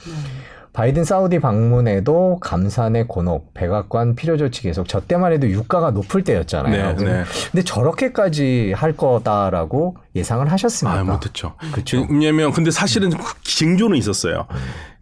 [0.73, 4.87] 바이든 사우디 방문에도 감산의 곤혹, 백악관 필요 조치 계속.
[4.87, 6.97] 저 때만 해도 유가가 높을 때였잖아요.
[6.97, 7.25] 네, 네.
[7.51, 11.01] 근데 저렇게까지 할 거다라고 예상을 하셨습니까?
[11.01, 11.55] 아, 못했죠.
[11.73, 12.07] 그쵸.
[12.11, 13.11] 왜냐면 근데 사실은
[13.43, 14.47] 징조는 있었어요.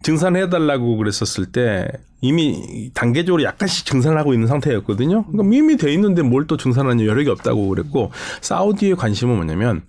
[0.01, 1.87] 증산해달라고 그랬었을 때
[2.21, 5.25] 이미 단계적으로 약간씩 증산을 하고 있는 상태였거든요.
[5.25, 9.81] 그러니까 이미 돼 있는데 뭘 또 증산하는 여력이 없다고 그랬고 사우디의 관심은 뭐냐면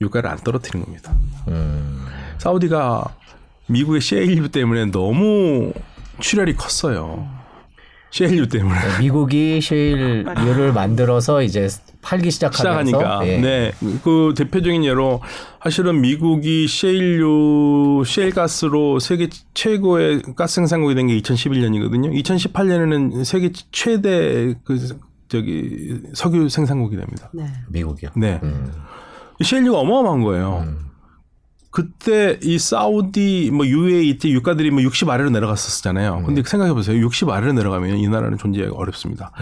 [0.00, 1.12] 유가를 안 떨어뜨리는 겁니다.
[1.48, 2.06] 음,
[2.38, 3.16] 사우디가
[3.66, 5.72] 미국의 셰일유 때문에 너무
[6.20, 7.28] 출혈이 컸어요.
[8.10, 8.78] 셰일유 때문에.
[9.00, 11.68] 미국이 셰일유를 만들어서 이제
[12.00, 13.26] 팔기 시작하면서 시작하니까.
[13.26, 13.38] 예.
[13.40, 13.72] 네.
[14.04, 15.20] 그 대표적인 예로
[15.62, 22.12] 사실은 미국이 셰일유, 셰일가스로 세계 최고의 가스 생산국이 된 게 2011년이거든요.
[22.22, 24.78] 2018년에는 세계 최대 그
[25.28, 27.30] 저기 석유 생산국이 됩니다.
[27.32, 27.46] 네.
[27.70, 28.10] 미국이요.
[28.16, 28.38] 네.
[28.44, 28.70] 음.
[29.42, 30.64] 셰일유가 어마어마한 거예요.
[31.74, 36.22] 그때 이 사우디 뭐 UAE 때 유가들이 뭐 60 아래로 내려갔었잖아요.
[36.24, 36.96] 근데 생각해 보세요.
[37.00, 39.32] 60 아래로 내려가면 이 나라는 존재하기 어렵습니다.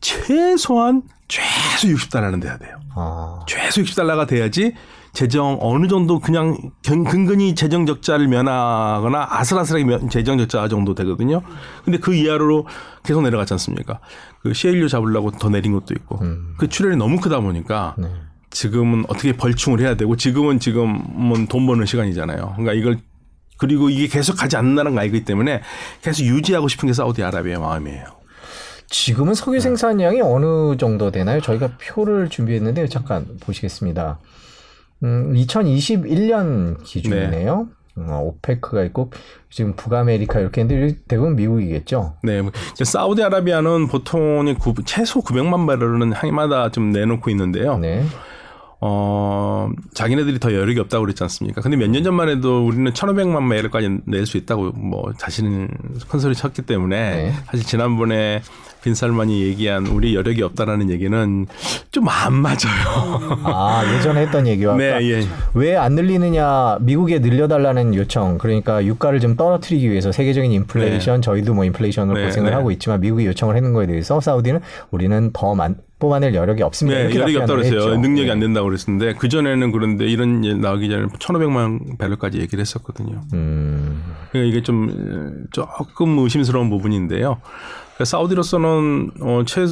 [0.00, 2.76] 최소한 최소한 최소 60달러는 돼야 돼요.
[2.94, 3.40] 아.
[3.46, 4.72] 최소 60달러가 돼야지
[5.12, 11.42] 재정 어느 정도 그냥 근- 근근히 재정 적자를 면하거나 아슬아슬하게 면- 재정 적자 정도 되거든요.
[11.84, 12.66] 근데 그 이하로
[13.04, 14.00] 계속 내려갔지 않습니까?
[14.42, 16.18] 그 시혜율 잡으려고 더 내린 것도 있고
[16.56, 18.08] 그 출혈이 너무 크다 보니까 네.
[18.58, 22.54] 지금은 어떻게 벌충을 해야 되고 지금은 지금은 돈 버는 시간이잖아요.
[22.56, 22.98] 그러니까 이걸
[23.58, 25.60] 그리고 이게 계속 가지 않는다는 거 알기 때문에
[26.02, 28.04] 계속 유지하고 싶은 게 사우디아라비아의 마음이에요.
[28.88, 31.40] 지금은 석유 생산량이 어느 정도 되나요?
[31.40, 34.20] 저희가 표를 준비했는데 잠깐 보시겠습니다.
[35.02, 37.68] 음, 2021년 기준이네요.
[37.96, 39.10] 어, 오페크가 있고
[39.50, 42.16] 지금 북아메리카 이렇게 했는데 대부분 미국이겠죠.
[42.22, 47.78] 네, 뭐 사우디아라비아는 보통 구- 최소 900만 바렐은 해마다 좀 내놓고 있는데요.
[47.78, 48.04] 네.
[48.80, 51.60] 어, 자기네들이 더 여력이 없다고 그랬지 않습니까?
[51.62, 55.68] 근데 몇 년 전만 해도 우리는 1,500만 바렐까지 낼 수 있다고 뭐 자신은
[56.08, 57.32] 큰 소리 쳤기 때문에 네.
[57.46, 58.42] 사실 지난번에
[58.82, 61.46] 빈살만이 얘기한 우리 여력이 없다라는 얘기는
[61.90, 63.38] 좀 안 맞아요.
[63.44, 65.26] 아 예전에 했던 얘기와 네, 예.
[65.54, 72.18] 왜안 늘리느냐 미국에 늘려달라는 요청 그러니까 유가를 좀 떨어뜨리기 위해서 세계적인 인플레이션 저희도 뭐 인플레이션으로
[72.18, 72.56] 네, 고생을 네.
[72.56, 74.60] 하고 있지만 미국이 요청을 했는 거에 대해서 사우디는
[74.90, 76.98] 우리는 더 많, 뽑아낼 여력이 없습니다.
[76.98, 77.96] 네, 여력이 없다고 그랬어요.
[77.98, 78.30] 능력이 네.
[78.30, 83.22] 안 된다고 그랬었는데 그 전에는 그런데 이런 일 나오기 전에 1,500만 바렐까지 얘기를 했었거든요.
[83.32, 87.40] 음, 그러니까 이게 좀 어, 조금 의심스러운 부분인데요.
[87.94, 89.66] 그러니까 사우디로서는 어, 최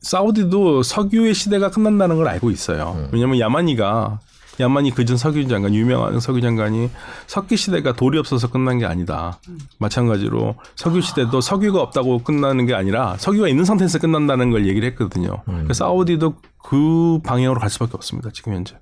[0.00, 3.08] 사우디도 석유의 시대가 끝난다는 걸 알고 있어요.
[3.12, 4.18] 왜냐하면 야마니가
[4.60, 6.90] 야마니 그전 석유 장관 유명한 석유 장관이
[7.26, 9.38] 석기 시대가 돌이 없어서 끝난 게 아니다.
[9.78, 15.42] 마찬가지로 석유 시대도 석유가 없다고 끝나는 게 아니라 석유가 있는 상태에서 끝난다는 걸 얘기를 했거든요.
[15.44, 18.30] 그래서 사우디도 그 방향으로 갈 수밖에 없습니다.
[18.32, 18.76] 지금 현재.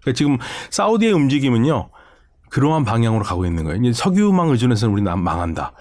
[0.00, 0.38] 그러니까 지금
[0.70, 1.90] 사우디의 움직임은요.
[2.50, 3.80] 그러한 방향으로 가고 있는 거예요.
[3.82, 5.72] 이제 석유망 의존해서는 우리는 안 망한다.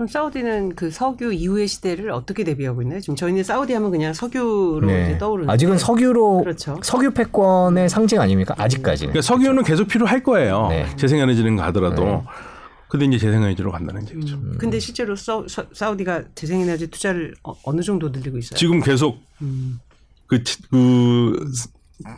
[0.00, 3.00] 그럼 사우디는 그 석유 이후의 시대를 어떻게 대비하고 있나요?
[3.00, 5.18] 지금 저희는 사우디 하면 그냥 석유로 이제 네.
[5.18, 6.80] 떠오르는 아직은 석유로 그렇죠.
[6.82, 8.54] 석유 패권의 상징 아닙니까?
[8.56, 9.12] 아직까지는.
[9.12, 10.68] 그러니까 석유는 계속 필요할 거예요.
[10.70, 10.86] 네.
[10.96, 12.24] 재생에너지는 가더라도.
[12.88, 14.36] 근데 이제 재생에너지로 간다는 얘기죠.
[14.36, 14.54] 음.
[14.58, 18.56] 근데 실제로 사, 사- 사우디가 재생에너지 투자를 어, 어느 정도 늘리고 있어요?
[18.56, 19.80] 지금 계속 음.
[20.26, 21.46] 그, 치- 그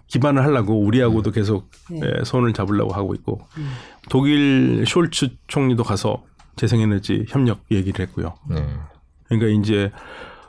[0.06, 2.00] 기반을 하려고 우리하고도 계속 네.
[2.04, 3.40] 예, 손을 잡으려고 하고 있고
[4.08, 6.22] 독일 숄츠 총리도 가서
[6.56, 8.34] 재생에너지 협력 얘기를 했고요.
[8.50, 8.66] 네.
[9.28, 9.90] 그러니까 이제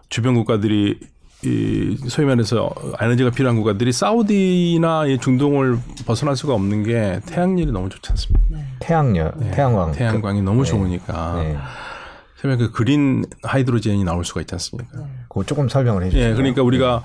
[0.10, 1.00] 주변 국가들이
[1.46, 7.90] 이 소위 말해서 에너지가 필요한 국가들이 사우디나 이 중동을 벗어날 수가 없는 게 태양열이 너무
[7.90, 8.46] 좋지 않습니까?
[8.80, 9.92] 태양열, 태양광.
[9.92, 11.58] 태양광이 너무 좋으니까 네.
[12.42, 15.06] 처음에 그 green hydrogen이 나올 수가 있지 않습니까?
[15.28, 16.32] 그거 조금 설명을 해주세요.
[16.32, 17.04] 예, 그러니까 우리가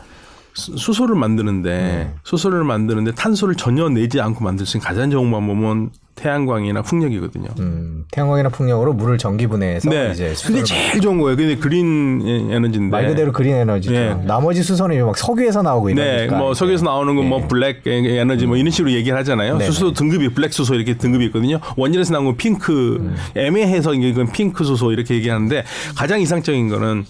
[0.54, 5.90] 수- 수소를 만드는데 수소를 만드는데 탄소를 전혀 내지 않고 만들 수 있는 가장 좋은 방법은
[6.18, 7.48] 태양광이나 풍력이거든요.
[7.61, 11.37] 음, 태양광이나 풍력으로 물을 전기분해해서 네, 이제 수소를 제일 좋은 거예요.
[11.37, 13.94] 근데 green energy인데 말 그대로 green energy죠.
[13.94, 14.16] 예.
[14.24, 16.26] 나머지 수소는 막 석유에서 나오고 있는 네.
[16.26, 17.48] 뭐 석유에서 나오는 건 뭐 예.
[17.48, 19.59] black energy 뭐 이런 식으로 얘기를 하잖아요.
[19.59, 19.70] 네네.
[19.70, 21.61] 수소 등급이 black 수소 이렇게 등급이 있거든요.
[21.76, 23.16] 원전에서 나온 건 핑크 음.
[23.37, 25.64] 애매해서 이건 핑크 수소 이렇게 얘기하는데
[25.96, 27.04] 가장 이상적인 거는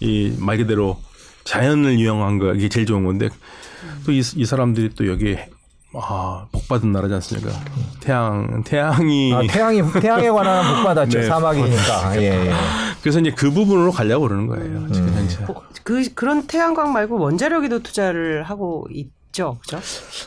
[0.00, 0.98] 이 말 그대로
[1.44, 3.28] 자연을 이용한 거 이게 제일 좋은 건데
[4.06, 5.48] 또이 이 사람들이 또 여기에
[5.92, 7.50] 아, 복 받은 나라지 않습니까?
[8.00, 11.18] 태양 태양이 아, 태양이 태양에 관한 복 받았죠.
[11.18, 11.26] 네.
[11.26, 12.16] 사막이니까.
[12.22, 12.52] 예, 예.
[13.02, 14.78] 그래서 이제 그 부분으로 가려고 그러는 거예요.
[14.78, 14.92] 음.
[14.92, 15.42] 지금 현재.
[15.48, 19.78] 어, 그 그런 태양광 말고 원자력에도 투자를 하고 있죠, 그죠?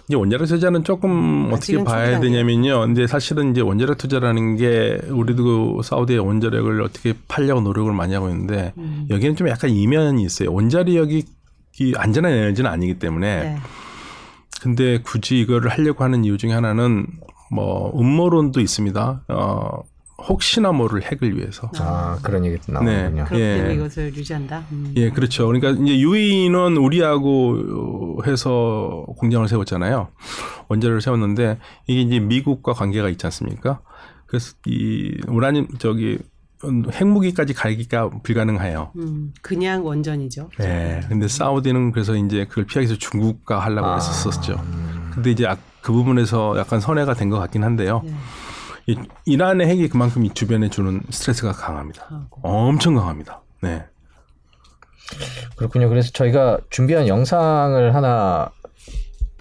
[0.07, 2.19] 이제 원자력 투자는 조금 어떻게 아직은 봐야.
[2.19, 2.81] 되냐면요.
[2.81, 8.27] 근데 사실은 이제 원자력 투자라는 게 우리도 그 사우디의 원자력을 어떻게 팔려고 노력을 많이 하고
[8.29, 9.07] 있는데 음.
[9.09, 10.51] 여기는 좀 약간 이면이 있어요.
[10.51, 11.23] 원자력이
[11.79, 13.57] 이 안전한 에너지는 아니기 때문에 네.
[14.63, 17.05] 근데 굳이 이거를 하려고 하는 이유 중에 하나는
[17.51, 19.25] 뭐 음모론도 있습니다.
[19.27, 19.83] 어
[20.17, 21.69] 혹시나 모를 핵을 위해서.
[21.79, 23.01] 아, 그런 얘기도 네.
[23.01, 23.25] 나오군요.
[23.25, 23.73] 그렇기 때문에 예.
[23.75, 24.63] 이것을 유지한다.
[24.71, 24.93] 음.
[24.95, 25.47] 예, 그렇죠.
[25.47, 30.07] 그러니까 이제 UAE는 우리하고 해서 공장을 세웠잖아요.
[30.69, 33.81] 원자력을 세웠는데 이게 이제 미국과 관계가 있지 않습니까?
[34.27, 36.19] 그래서 이 우라늄 저기
[36.91, 38.91] 핵무기까지 가기가 불가능해요.
[38.97, 40.49] 음, 그냥 원전이죠.
[40.59, 41.01] 네.
[41.09, 43.95] 근데 사우디는 그래서 이제 그걸 피하기 위해서 중국과 하려고 아.
[43.95, 44.55] 했었었죠.
[45.13, 48.01] 근데 이제 아- 그 부분에서 약간 선회가 된 것 같긴 한데요.
[48.05, 48.13] 네.
[48.87, 52.05] 이 이란의 핵이 그만큼 이 주변에 주는 스트레스가 강합니다.
[52.09, 52.41] 하고.
[52.41, 53.41] 엄청 강합니다.
[53.61, 53.85] 네.
[55.55, 55.89] 그렇군요.
[55.89, 58.49] 그래서 저희가 준비한 영상을 하나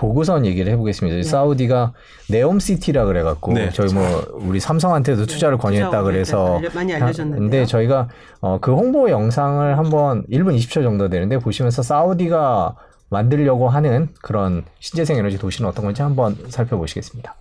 [0.07, 1.23] 보고선 얘기를 해보겠습니다.
[1.29, 1.93] 사우디가
[2.29, 3.71] 네옴시티라 그래갖고 네.
[3.71, 7.39] 저희 뭐 우리 삼성한테도 투자를 권유했다 투자 그래서 알려- 많이 알려졌는데요.
[7.41, 8.09] 근데 저희가
[8.41, 12.75] 어, 그 홍보 영상을 한번 1분 20초 정도 되는데 보시면서 사우디가
[13.11, 17.37] 만들려고 하는 그런 신재생 에너지 도시는 어떤 건지 한번 살펴보시겠습니다.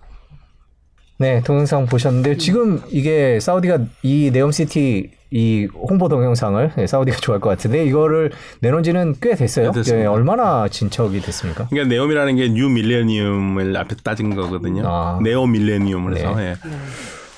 [1.22, 7.48] 네, 동영상 보셨는데 지금 이게 사우디가 이 네옴시티 이 홍보 동영상을 네, 사우디가 좋아할 것
[7.48, 9.70] 같은데 이거를 내놓은 지는 꽤 됐어요.
[9.70, 10.00] 네.
[10.00, 11.68] 예, 얼마나 진척이 됐습니까?
[11.68, 14.82] 그러니까 네옴이라는 게 new millennium을 앞에 따진 거거든요.
[14.84, 15.20] 아.
[15.22, 16.48] neo millennium을 해서 네.
[16.50, 16.54] 예.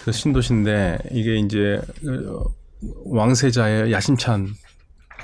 [0.02, 2.44] 그래서 신도시인데 이게 이제 어,
[3.04, 4.48] 왕세자의 야심찬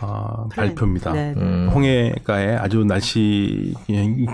[0.00, 1.12] 아, 발표입니다.
[1.12, 1.34] 네.
[1.38, 1.70] 음.
[1.74, 3.74] 홍해가에 아주 날씨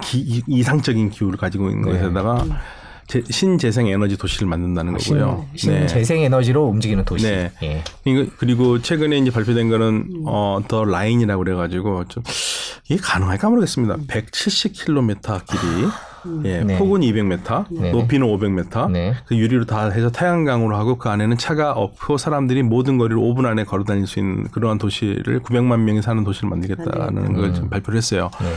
[0.03, 1.99] 기- 이상적인 기후를 가지고 있는 네.
[2.01, 2.45] 것에다가
[3.07, 5.47] 제- 신재생 에너지 도시를 만든다는 거고요.
[5.55, 7.27] 신, 신 재생 에너지로 움직이는 도시.
[7.27, 7.53] 네.
[7.63, 7.83] 예.
[8.39, 12.23] 그리고 최근에 이제 발표된 거는 어 더 라인이라고 그래가지고 좀
[12.89, 13.97] 이게 가능할까 모르겠습니다.
[14.09, 16.79] 170km 길이, 예, 네.
[16.79, 17.93] 폭은 200m, 네.
[17.93, 18.91] 높이는 500m.
[18.91, 19.15] 네.
[19.27, 23.65] 그 유리로 다 해서 태양광으로 하고 그 안에는 차가 없고 사람들이 모든 거리를 5분 안에
[23.65, 28.31] 걸어 다닐 수 있는 그러한 도시를 900만 명이 사는 도시를 만들겠다는 걸 지금 발표를 했어요.
[28.41, 28.49] 네.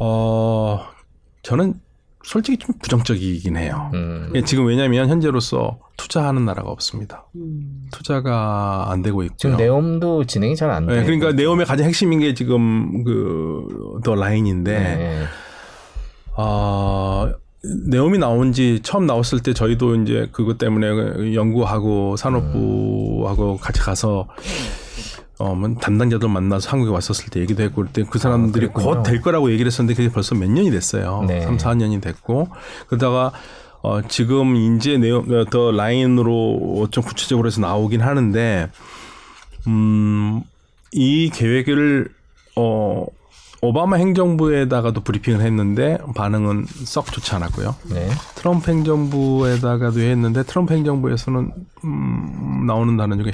[0.00, 0.80] 어,
[1.42, 1.74] 저는
[2.22, 3.90] 솔직히 좀 부정적이긴 해요.
[3.94, 4.30] 음.
[4.34, 7.24] 예, 지금 왜냐하면 현재로서 투자하는 나라가 없습니다.
[7.34, 7.86] 음.
[7.92, 9.36] 투자가 안 되고 있고요.
[9.38, 10.96] 지금 네옴도 진행이 잘 안 돼.
[11.00, 15.24] 네, 그러니까 네옴의 가장 핵심인 게 지금 그 더 라인인데 네.
[16.36, 17.32] 아
[17.86, 24.26] 네옴이 나온 지 처음 나왔을 때 저희도 이제 그것 때문에 연구하고 산업부하고 같이 가서
[25.40, 29.02] 어, 뭐 담당자들 만나서 한국에 왔었을 때 얘기도 했고 그때 그 사람들이 아, 그랬군요.
[29.02, 31.24] 곧될 거라고 얘기를 했었는데 그게 벌써 몇 년이 됐어요.
[31.26, 31.40] 네.
[31.40, 32.48] 삼 3, 4년이 됐고
[32.88, 33.32] 그러다가
[33.80, 38.68] 어, 지금 네옴 어, 더 라인으로 좀 구체적으로 해서 나오긴 하는데
[39.66, 40.42] 음,
[40.92, 42.08] 이 계획을
[42.56, 43.06] 어
[43.62, 47.76] 오바마 행정부에다가도 브리핑을 했는데 반응은 썩 좋지 않았고요.
[47.90, 48.08] 네.
[48.34, 51.52] 트럼프 행정부에다가도 했는데 트럼프 행정부에서는
[51.84, 53.32] 음, 나오는 단어 중에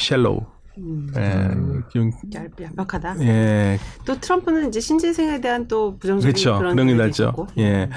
[0.76, 1.06] shallow.
[1.16, 3.16] 예, 좀, 얇, 얄팍하다.
[3.22, 6.58] 예, 또 트럼프는 이제 신재생에 대한 또 부정적인 그렇죠.
[6.58, 7.32] 그런 그런 게 났죠.
[7.58, 7.88] 예.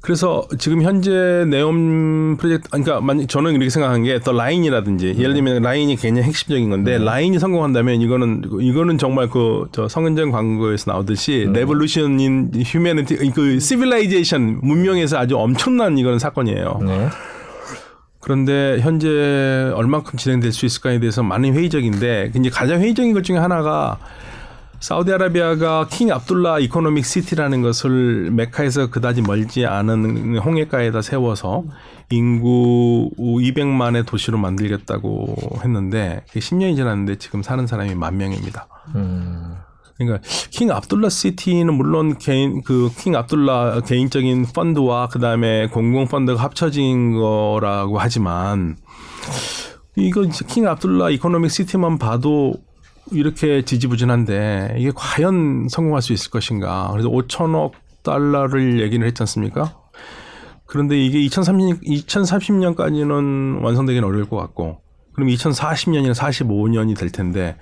[0.00, 5.62] 그래서 지금 현재 네옴 프로젝트, 그러니까 만- 저는 이렇게 생각한 게 The Line이라든지 예를 들면
[5.62, 12.35] 라인이 굉장히 핵심적인 건데 라인이 성공한다면 이거는 이거는 정말 그 저 선전 광고에서 나오듯이 revolution
[12.35, 16.80] in humanity 그 civilization 문명에서 아주 엄청난 이거는 사건이에요.
[16.86, 17.08] 네.
[18.28, 23.96] 그런데 현재 얼만큼 진행될 수 있을까에 대해서 많이 회의적인데 이제 가장 회의적인 것 중에 하나가
[24.80, 31.64] 사우디아라비아가 King Abdullah Economic City라는 것을 메카에서 그다지 멀지 않은 홍해가에다 세워서
[32.10, 38.68] 인구 200만의 도시로 만들겠다고 했는데 그게 10년이 지났는데 지금 사는 사람이 만 명입니다.
[38.94, 39.56] 음.
[39.98, 40.20] 그러니까
[40.50, 47.98] King Abdullah City는 물론 개인 그 King Abdullah 개인적인 펀드와 그다음에 공공 펀드가 합쳐진 거라고
[47.98, 48.76] 하지만
[49.96, 52.54] 이거 King Abdullah Economic City만 봐도
[53.10, 56.88] 이렇게 지지부진한데 이게 과연 성공할 수 있을 것인가?
[56.92, 57.72] 그래서 5천억
[58.04, 59.74] 달러를 얘기를 했지 않습니까?
[60.66, 64.82] 그런데 이게 2030, 2030년까지는 완성되기는 어려울 것 같고,
[65.14, 67.56] 그럼 2040년이나 45년이 될 텐데,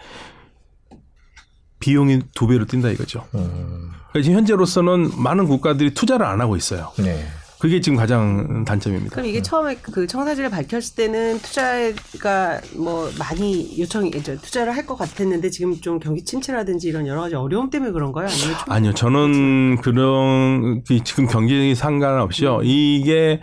[1.80, 3.24] 비용이 두 배로 뛴다 이거죠.
[3.34, 3.90] 음.
[4.10, 6.92] 그러니까 지금 현재로서는 많은 국가들이 투자를 안 하고 있어요.
[6.98, 7.26] 네.
[7.58, 9.12] 그게 지금 가장 단점입니다.
[9.14, 15.48] 그럼 이게 처음에 그 청사진을 밝혔을 때는 투자가 뭐 많이 요청이 투자를 할 것 같았는데
[15.50, 18.28] 지금 좀 경기 침체라든지 이런 여러 가지 어려움 때문에 그런 거예요?
[18.28, 22.60] 아니면 좀 아니요, 저는 그런 그 지금 경기 상관없이요.
[22.62, 23.40] 이게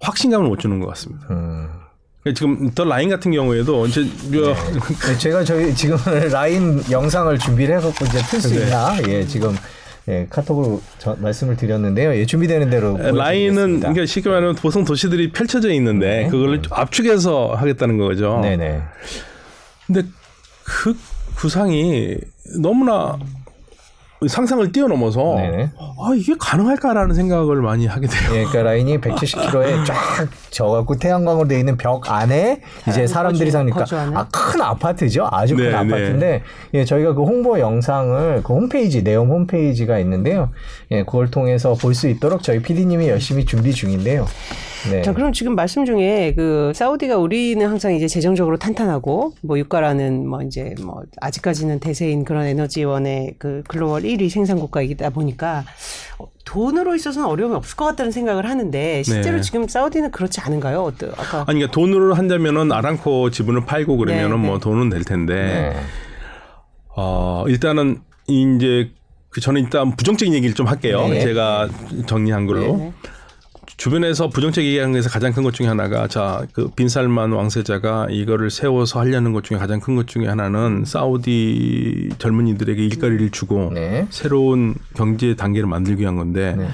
[0.00, 1.26] 확신감을 못 주는 것 같습니다.
[1.30, 1.68] 음.
[2.32, 4.00] 지금 더 라인 같은 경우에도 이제
[4.32, 4.54] 뭐
[5.06, 5.98] 네, 제가 저희 지금
[6.32, 8.62] 라인 영상을 준비를 해갖고 이제 틀수 네.
[8.62, 8.96] 있나?
[9.06, 9.54] 예, 지금
[10.08, 12.14] 예, 카톡으로 저, 말씀을 드렸는데요.
[12.14, 13.88] 예, 준비되는 대로 라인은 보여드리겠습니다.
[13.88, 16.28] 그러니까 쉽게 말하면 보통 도시들이 펼쳐져 있는데 네.
[16.28, 18.40] 그걸 압축해서 하겠다는 거죠.
[18.42, 18.82] 네네.
[19.86, 20.02] 근데
[20.64, 20.96] 그
[21.36, 22.16] 구상이
[22.58, 23.18] 너무나
[24.28, 25.70] 상상을 뛰어넘어서 네네.
[25.78, 28.30] 아 이게 가능할까라는 생각을 많이 하게 돼요.
[28.32, 29.94] 예, 그러니까 라인이 170km에 쫙
[30.50, 34.20] 져갖고 태양광으로 돼 있는 벽 안에 이제 사람들이 거주- 사니까?
[34.20, 35.28] 아, 큰 아파트죠.
[35.30, 36.42] 아주 큰 네, 아파트인데
[36.74, 40.50] 예, 저희가 그 홍보 영상을 그 홈페이지 네옴 홈페이지가 있는데요.
[40.90, 44.26] 예, 그걸 통해서 볼 수 있도록 저희 PD님이 열심히 준비 중인데요.
[44.90, 45.00] 네.
[45.00, 50.42] 자, 그럼 지금 말씀 중에 그 사우디가 우리는 항상 이제 재정적으로 탄탄하고 뭐 유가라는 뭐
[50.42, 55.64] 이제 뭐 아직까지는 대세인 그런 에너지원의 그 글로벌 1위 생산 국가이다 보니까
[56.18, 59.42] 어, 돈으로 있어서는 어려움이 없을 것 같다는 생각을 하는데 실제로 네.
[59.42, 60.82] 지금 사우디는 그렇지 않은가요?
[60.82, 64.60] 어떠 아까 아니 그러니까 돈으로 한다면은 아랑코 지분을 팔고 그러면은 네, 뭐 네.
[64.60, 65.80] 돈은 될 텐데 네.
[66.96, 68.90] 어 일단은 이제
[69.30, 71.08] 그 저는 일단 부정적인 얘기를 좀 할게요.
[71.08, 71.20] 네.
[71.20, 71.68] 제가
[72.06, 72.92] 정리한 걸로.
[73.74, 73.76] 네.
[73.76, 79.00] 주변에서 부정적 얘기하는 것에서 가장 큰 것 중에 하나가 자 그 빈살만 왕세자가 이거를 세워서
[79.00, 84.06] 하려는 것 중에 가장 큰 것 중에 하나는 사우디 젊은이들에게 일거리를 주고 네.
[84.10, 86.68] 새로운 경제 단계를 만들기 위한 건데 네.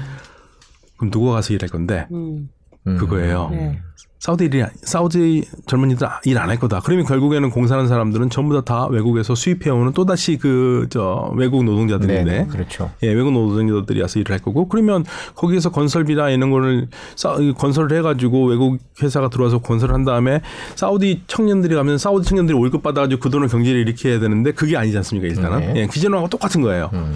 [0.96, 2.48] 그럼 누가 가서 일할 건데 음.
[2.86, 2.96] 음.
[2.96, 3.48] 그거예요.
[3.50, 3.78] 네.
[4.20, 6.80] 사우디 일이 사우디 젊은이들 일 안 할 거다.
[6.84, 12.24] 그러면 결국에는 공사하는 사람들은 전부 다, 다 외국에서 수입해오는 또 다시 그 저 외국 노동자들인데,
[12.24, 12.90] 네, 그렇죠.
[13.02, 18.44] 예, 외국 노동자들이 와서 일을 할 거고, 그러면 거기에서 건설비나 이런 거를 사, 건설을 해가지고
[18.48, 20.42] 외국 회사가 들어와서 건설을 한 다음에
[20.74, 25.28] 사우디 청년들이 가면 사우디 청년들이 월급 받아가지고 그 돈을 경제를 일으켜야 되는데 그게 아니지 않습니까
[25.28, 25.80] 일단은 네.
[25.82, 26.90] 예, 기존하고 똑같은 거예요.
[26.92, 27.14] 음.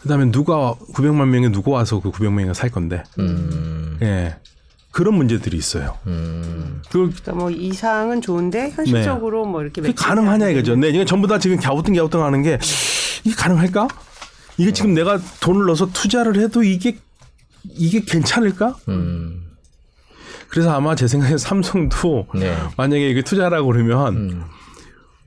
[0.00, 3.98] 그다음에 누가 900만 명에 누가 와서 그 900명이 살 건데, 음.
[4.00, 4.36] 예,
[4.96, 5.98] 그런 문제들이 있어요.
[6.06, 6.80] 음.
[6.90, 10.74] 그 그러니까 뭐 이상은 좋은데 현실적으로 뭐 이렇게 그게 가능하냐 안 이거죠.
[10.74, 12.58] 네, 이게 전부 다 지금 갸우뚱갸우뚱 하는 게
[13.22, 13.88] 이게 가능할까?
[14.56, 16.96] 이게 지금 내가 돈을 넣어서 투자를 해도 이게
[17.64, 18.74] 이게 괜찮을까?
[18.88, 19.42] 음.
[20.48, 22.56] 그래서 아마 제 생각에 삼성도 네.
[22.78, 24.44] 만약에 이게 투자라고 그러면 음.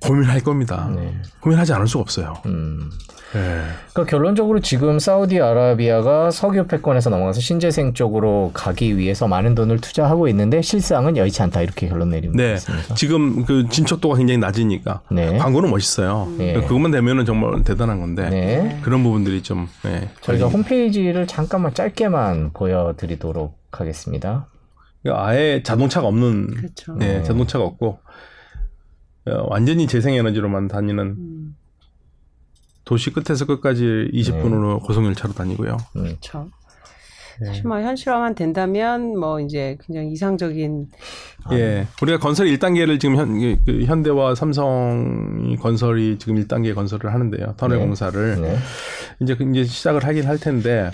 [0.01, 0.89] 고민할 겁니다.
[0.95, 1.13] 네.
[1.41, 2.35] 고민하지 않을 수가 없어요.
[2.45, 2.89] 음.
[3.33, 3.61] 네.
[3.93, 10.61] 그러니까 결론적으로 지금 사우디아라비아가 석유 패권에서 넘어가서 신재생 쪽으로 가기 위해서 많은 돈을 투자하고 있는데
[10.61, 12.57] 실상은 여의치 않다 이렇게 결론 내리는 네.
[12.95, 15.37] 지금 그 진척도가 굉장히 낮으니까 네.
[15.37, 16.27] 광고는 멋있어요.
[16.37, 16.53] 네.
[16.53, 18.79] 그것만 되면은 정말 대단한 건데 네.
[18.81, 24.47] 그런 부분들이 좀 네, 저희가 홈페이지를 잠깐만 짧게만 보여드리도록 하겠습니다.
[25.07, 26.93] 아예 자동차가 없는 그렇죠.
[26.95, 27.99] 네, 자동차가 없고 어,
[29.47, 31.55] 완전히 재생에너지로만 다니는 음,
[32.85, 35.77] 도시 끝에서 끝까지 20분으로 고속열차로 다니고요.
[35.95, 36.03] 음.
[36.03, 36.49] 그렇죠.
[37.39, 37.45] 네.
[37.47, 40.87] 사실 뭐 현실화만 된다면 뭐 이제 굉장히 이상적인
[41.53, 47.53] 예, 우리가 건설 1단계를 지금 현, 그 현대와 삼성 건설이 지금 1단계 건설을 하는데요.
[47.55, 47.85] 터널 네.
[47.85, 48.57] 공사를 네.
[49.21, 50.91] 이제 그 이제 시작을 하긴 할 텐데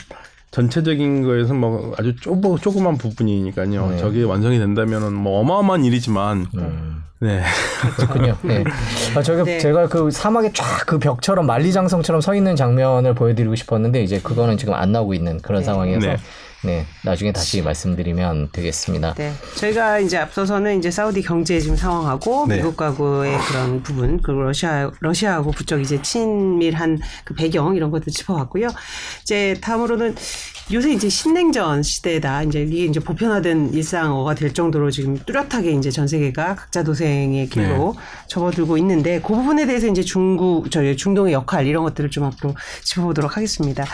[0.55, 3.89] 전체적인 거에서 뭐 아주 조금 조그만 부분이니까요.
[3.89, 3.97] 네.
[3.97, 7.03] 저게 완성이 된다면은 뭐 어마어마한 일이지만 음.
[7.19, 7.43] 네.
[7.97, 8.37] 그렇군요.
[8.43, 8.63] 네.
[9.17, 9.59] 아, 저희가 네.
[9.59, 14.75] 제가 그 사막에 쫙 그 벽처럼 만리장성처럼 서 있는 장면을 보여드리고 싶었는데 이제 그거는 지금
[14.75, 15.65] 안 나오고 있는 그런 네.
[15.65, 16.07] 상황이어서
[16.65, 16.75] 네.
[16.75, 16.85] 네.
[17.03, 19.13] 나중에 다시 말씀드리면 되겠습니다.
[19.13, 19.33] 네.
[19.55, 22.57] 저희가 이제 앞서서는 이제 사우디 경제 지금 상황하고 네.
[22.57, 28.69] 미국하고의 그런 부분, 그리고 러시아, 러시아하고 부쩍 이제 친밀한 그 배경 이런 것도 짚어봤고요.
[29.21, 30.15] 이제 다음으로는
[30.73, 32.43] 요새 이제 신냉전 시대다.
[32.43, 37.95] 이제 이게 이제 보편화된 일상어가 될 정도로 지금 뚜렷하게 이제 전 세계가 각자 도생의 길로
[38.27, 43.37] 접어들고 있는데 그 부분에 대해서 이제 중국, 저희 중동의 역할 이런 것들을 좀 앞으로 짚어보도록
[43.37, 43.85] 하겠습니다.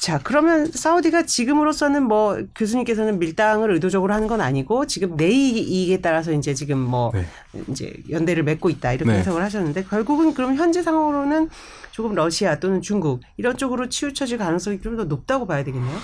[0.00, 6.32] 자, 그러면 사우디가 지금으로서는 뭐 교수님께서는 밀당을 의도적으로 하는 건 아니고 지금 내 이익에 따라서
[6.32, 7.26] 이제 지금 뭐 네.
[7.68, 9.18] 이제 연대를 맺고 있다 이렇게 네.
[9.18, 11.48] 해석을 하셨는데 결국은 그럼 현재 상황으로는
[11.90, 15.96] 조금 러시아 또는 중국 이런 쪽으로 치우쳐질 가능성이 좀 더 높다고 봐야 되겠네요.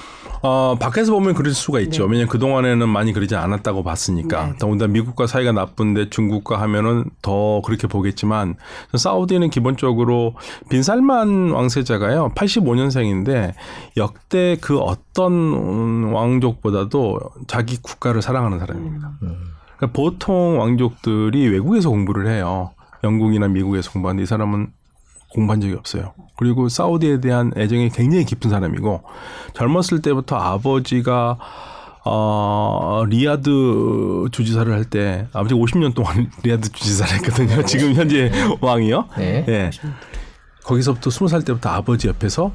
[0.42, 2.04] 어, 밖에서 보면 그럴 수가 있죠.
[2.04, 2.12] 네.
[2.12, 4.46] 왜냐하면 그 동안에는 많이 그러지 않았다고 봤으니까.
[4.46, 4.52] 네.
[4.58, 8.56] 더군다나 미국과 사이가 나쁜데 중국과 하면은 더 그렇게 보겠지만
[8.94, 10.34] 사우디는 기본적으로
[10.68, 12.32] 빈살만 왕세자가요.
[12.36, 13.54] 85년생인데
[13.96, 19.12] 역대 그 어떤 음, 왕족보다도 자기 국가를 사랑하는 사람입니다.
[19.22, 19.36] 음.
[19.76, 22.72] 그러니까 보통 왕족들이 외국에서 공부를 해요.
[23.04, 24.72] 영국이나 미국에서 공부하는데 이 사람은
[25.30, 26.12] 공부한 적이 없어요.
[26.36, 29.02] 그리고 사우디에 대한 애정이 굉장히 깊은 사람이고
[29.54, 31.38] 젊었을 때부터 아버지가
[32.06, 37.64] 어, 리야드 주지사를 할 때 아버지 50년 동안 리야드 주지사를 했거든요.
[37.64, 38.30] 지금 현재
[38.60, 39.08] 왕이요.
[39.18, 39.44] 네.
[39.48, 39.70] 예.
[40.64, 42.52] 거기서부터 20살 때부터 아버지 옆에서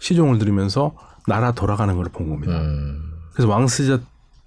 [0.00, 0.92] 시종을 들으면서
[1.28, 2.58] 나라 돌아가는 걸 본 겁니다.
[2.58, 3.12] 음.
[3.32, 4.00] 그래서 왕세자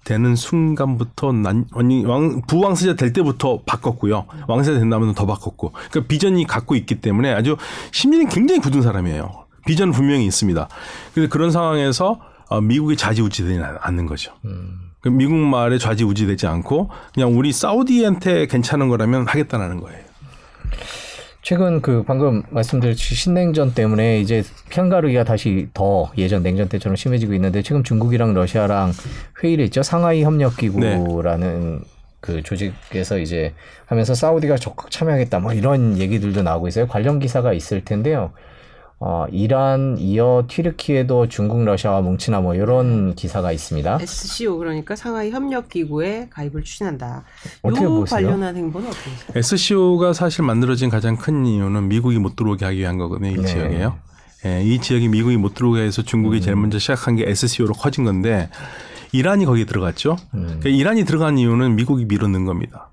[0.04, 4.26] 되는 순간부터 난 아니 왕 부왕세자 될 때부터 바꿨고요.
[4.48, 5.70] 왕세자 된다면 더 바꿨고.
[5.72, 7.56] 그러니까 비전이 갖고 있기 때문에 아주
[7.90, 9.46] 심리는 굉장히 굳은 사람이에요.
[9.66, 10.68] 비전은 분명히 있습니다.
[11.14, 14.34] 그래서 그런 상황에서 어, 미국이 좌지우지되지 않는 거죠.
[14.44, 14.90] 음.
[15.00, 20.04] 그 미국 말에 좌지우지되지 않고 그냥 우리 사우디한테 괜찮은 거라면 하겠다라는 거예요.
[21.44, 27.60] 최근 그 방금 말씀드렸듯이 신냉전 때문에 이제 편가르기가 다시 더 예전 냉전 때처럼 심해지고 있는데
[27.60, 28.92] 지금 중국이랑 러시아랑
[29.42, 29.82] 회의를 했죠.
[29.82, 31.82] 상하이 협력기구라는
[32.20, 33.52] 그 조직에서 이제
[33.84, 36.88] 하면서 사우디가 적극 참여하겠다 뭐 이런 얘기들도 나오고 있어요.
[36.88, 38.32] 관련 기사가 있을 텐데요.
[39.00, 43.98] 어, 이란 이어 튀르키에도 중국 러시아와 뭉치나 뭐 이런 기사가 있습니다.
[44.00, 47.24] SCO 그러니까 상하이 협력 기구에 가입을 추진한다.
[47.62, 48.28] 어떻게 요 보세요?
[48.28, 49.32] 관련한 행보는 어떻게 보세요?
[49.34, 53.30] SCO가 사실 만들어진 가장 큰 이유는 미국이 못 들어오게 하기 위한 거거든요.
[53.30, 53.46] 이 네.
[53.46, 53.98] 지역에요.
[54.46, 58.48] 예, 이 지역이 미국이 못 들어오게 해서 중국이 제일 먼저 시작한 게 SCO로 커진 건데
[59.12, 60.16] 이란이 거기에 들어갔죠.
[60.34, 62.90] 음, 그러니까 이란이 들어간 이유는 미국이 밀어넣은 겁니다.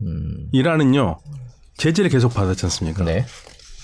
[0.00, 1.18] 음, 이란은요
[1.76, 3.04] 제재를 계속 받았지 않습니까?
[3.04, 3.24] 네.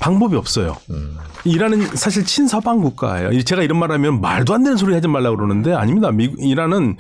[0.00, 0.76] 방법이 없어요.
[0.90, 3.42] 음, 이란은 사실 친서방 국가예요.
[3.42, 6.11] 제가 이런 말하면 말도 안 되는 소리 하지 말라고 그러는데 아닙니다.
[6.12, 6.96] 미, 이란은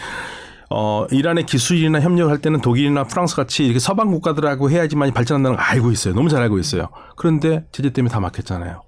[0.70, 5.92] 어 이란의 기술이나 협력할 때는 독일이나 프랑스 같이 이렇게 서방 국가들하고 해야지만 발전한다는 걸 알고
[5.92, 6.14] 있어요.
[6.14, 6.88] 너무 잘 알고 있어요.
[7.16, 8.82] 그런데 제재 때문에 다 막혔잖아요.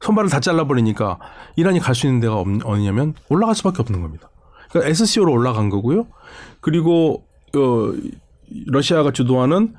[0.00, 1.18] 손발을 다 잘라버리니까
[1.56, 4.30] 이란이 갈 수 있는 데가 없, 어디냐면 올라갈 수밖에 없는 겁니다.
[4.70, 6.06] 그러니까 SCO로 올라간 거고요.
[6.60, 7.24] 그리고
[7.54, 7.92] 어
[8.66, 9.74] 러시아가 주도하는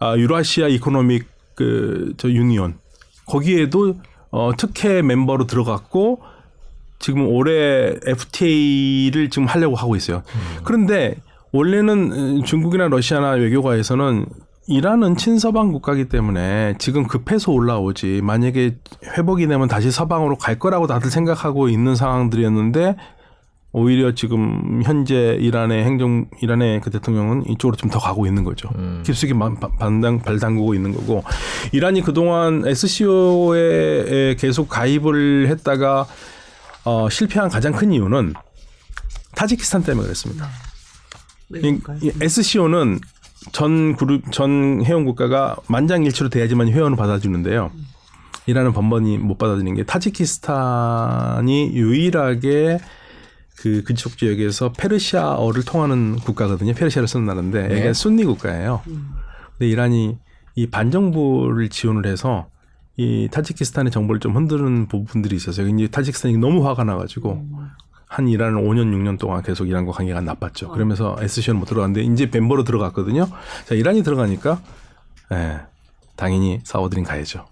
[0.00, 2.78] 아 유라시아 Economic 그저 Union
[3.30, 3.94] 거기에도
[4.30, 6.20] 어 특혜 멤버로 들어갔고
[6.98, 10.22] 지금 올해 FTA를 지금 하려고 하고 있어요.
[10.64, 11.16] 그런데
[11.52, 14.26] 원래는 중국이나 러시아나 외교가에서는
[14.66, 18.76] 이란은 친서방 국가이기 때문에 지금 급해서 올라오지 만약에
[19.16, 22.96] 회복이 되면 다시 서방으로 갈 거라고 다들 생각하고 있는 상황들이었는데
[23.72, 28.68] 오히려 지금 현재 이란의 행정 이란의 그 대통령은 이쪽으로 좀 더 가고 있는 거죠.
[28.76, 29.02] 음.
[29.04, 29.32] 깊숙이
[29.78, 31.24] 반당 발 담그고 있는 거고
[31.72, 36.06] 이란이 그동안 SCO에 계속 가입을 했다가
[36.84, 38.34] 어, 실패한 가장 큰 이유는
[39.34, 40.48] 타지키스탄 때문에 그랬습니다.
[42.00, 43.00] 이 SCO는
[43.52, 47.70] 전 그룹 전 회원 국가가 만장일치로 돼야지만 회원을 받아주는데요.
[48.46, 52.78] 이라는 번번이 못 받아들이는 게 타지키스탄이 유일하게
[53.60, 56.72] 그 그쪽 지역에서 페르시아어를 통하는 국가거든요.
[56.72, 57.78] 페르시아를 쓰는 나라인데 네.
[57.78, 58.80] 이게 순니 국가예요.
[58.84, 60.18] 근데 이란이
[60.54, 62.48] 이 반정부를 지원을 해서
[62.96, 67.46] 이 타지키스탄의 정보를 좀 흔드는 부분들이 있어서 이제 타지키스탄이 너무 화가 나가지고
[68.06, 70.70] 한 이란은 5년 6년 동안 계속 이란과 관계가 나빴죠.
[70.70, 73.28] 그러면서 SCO는 못 들어갔는데 이제 멤버로 들어갔거든요.
[73.66, 74.60] 자 이란이 들어가니까
[75.32, 75.60] 예,
[76.16, 77.46] 당연히 사우드린 가야죠.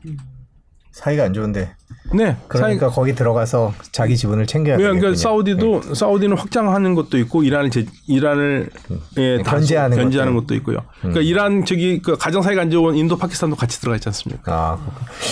[0.99, 1.71] 사이가 안 좋은데
[2.15, 5.01] 네, 그러니까 거기 들어가서 자기 지분을 챙겨야 왜 되겠군요.
[5.01, 8.71] 그러니까 사우디도 사우디는 확장하는 것도 있고 이란을 제, 이란을
[9.19, 10.47] 예, 견제하는 견제하는 것도.
[10.47, 10.79] 것도 있고요.
[11.01, 14.53] 그러니까 이란 저기 그 가장 사이가 안 좋은 인도 파키스탄도 같이 들어가 있지 않습니까?
[14.53, 14.79] 아.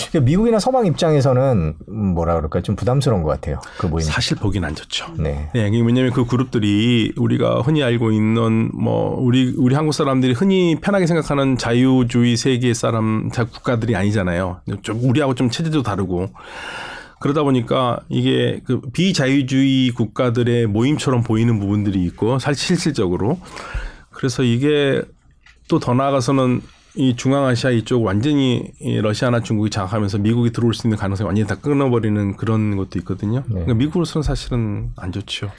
[0.09, 3.59] 그러니까 미국이나 서방 입장에서는 음, 뭐라 그럴까 좀 부담스러운 것 같아요.
[3.79, 4.05] 그 모임.
[4.05, 5.13] 사실 보긴 안 좋죠.
[5.17, 5.49] 네.
[5.53, 11.07] 네, 왜냐하면 그 그룹들이 우리가 흔히 알고 있는 뭐 우리 우리 한국 사람들이 흔히 편하게
[11.07, 14.61] 생각하는 자유주의 세계 사람 자 국가들이 아니잖아요.
[14.83, 16.27] 좀 우리하고 좀 체제도 다르고
[17.19, 23.39] 그러다 보니까 이게 그 비자유주의 국가들의 모임처럼 보이는 부분들이 있고 사실 실질적으로
[24.11, 25.01] 그래서 이게
[25.67, 26.61] 또 더 나아가서는
[26.95, 31.55] 이 중앙아시아 이쪽 완전히 이 러시아나 중국이 장악하면서 미국이 들어올 수 있는 가능성이 완전히 다
[31.55, 33.43] 끊어버리는 그런 것도 있거든요.
[33.47, 35.51] 그러니까 미국으로서는 사실은 안 좋죠.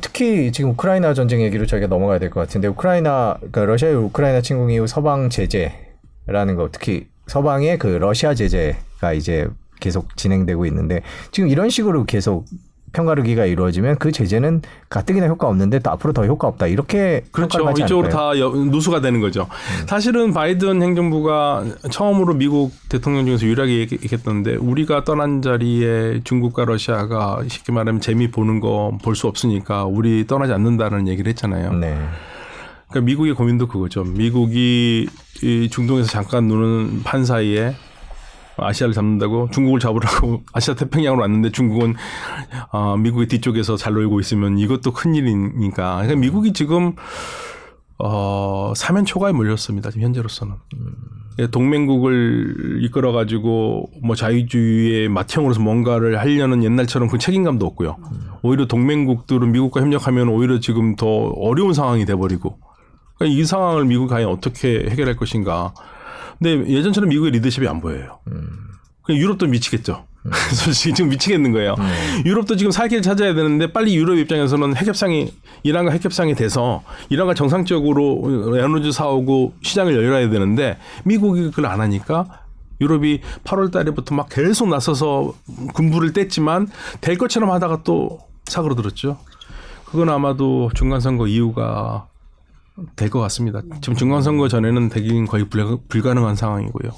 [0.00, 4.70] 특히 지금 우크라이나 전쟁 얘기로 저희가 넘어가야 될 것 같은데 우크라이나 그러니까 러시아의 우크라이나 침공
[4.70, 9.46] 이후 서방 제재라는 거 특히 서방의 그 러시아 제재가 이제
[9.80, 12.46] 계속 진행되고 있는데 지금 이런 식으로 계속
[12.94, 17.70] 평가르기가 이루어지면 그 제재는 가뜩이나 효과 없는데 또 앞으로 더 효과 없다 이렇게 그렇죠.
[17.78, 18.08] 이쪽으로?
[18.08, 19.46] 다 여- 누수가 되는 거죠.
[19.86, 27.42] 사실은 바이든 행정부가 처음으로 미국 대통령 중에서 유일하게 얘기- 얘기했던데 우리가 떠난 자리에 중국과 러시아가
[27.46, 31.74] 쉽게 말하면 재미 보는 거 볼 수 없으니까 우리 떠나지 않는다는 얘기를 했잖아요.
[31.74, 31.94] 네.
[32.88, 34.04] 그러니까 미국의 고민도 그거죠.
[34.04, 35.08] 미국이
[35.42, 37.74] 이 중동에서 잠깐 누는 판 사이에
[38.56, 41.94] 아시아를 잡는다고 중국을 잡으라고 아시아 태평양으로 왔는데 중국은
[42.72, 45.96] 아, 미국의 뒤쪽에서 잘 놀고 있으면 이것도 큰 일이니까.
[45.96, 46.94] 그러니까 미국이 지금
[47.98, 49.90] 어, 사면 초과에 몰렸습니다.
[49.90, 50.54] 지금 현재로서는.
[51.40, 57.96] 예, 동맹국을 이끌어 가지고 뭐 자유주의의 맏형으로서 뭔가를 하려는 옛날처럼 그 책임감도 없고요.
[58.42, 62.58] 오히려 동맹국들은 미국과 협력하면 오히려 지금 더 어려운 상황이 돼 버리고
[63.18, 65.74] 그러니까 이 상황을 미국이 과연 어떻게 해결할 것인가.
[66.38, 68.20] 근데 예전처럼 미국의 리더십이 안 보여요.
[69.02, 70.04] 그냥 유럽도 미치겠죠.
[70.54, 71.74] 솔직히 지금 미치겠는 거예요.
[72.24, 78.56] 유럽도 지금 살 길을 찾아야 되는데 빨리 유럽 입장에서는 핵협상이 이란과 핵협상이 돼서 이란과 정상적으로
[78.58, 82.26] 에너지 사오고 시장을 열어야 되는데 미국이 그걸 안 하니까
[82.80, 85.34] 유럽이 8월 달에부터 막 계속 나서서
[85.74, 86.68] 군부를 뗐지만
[87.00, 89.18] 될 것처럼 하다가 또 사그러들었죠.
[89.86, 92.07] 그건 아마도 중간 선거 이유가
[92.96, 93.62] 될 것 같습니다.
[93.80, 96.90] 지금 중간선거 전에는 되긴 거의 불가- 불가능한 상황이고요.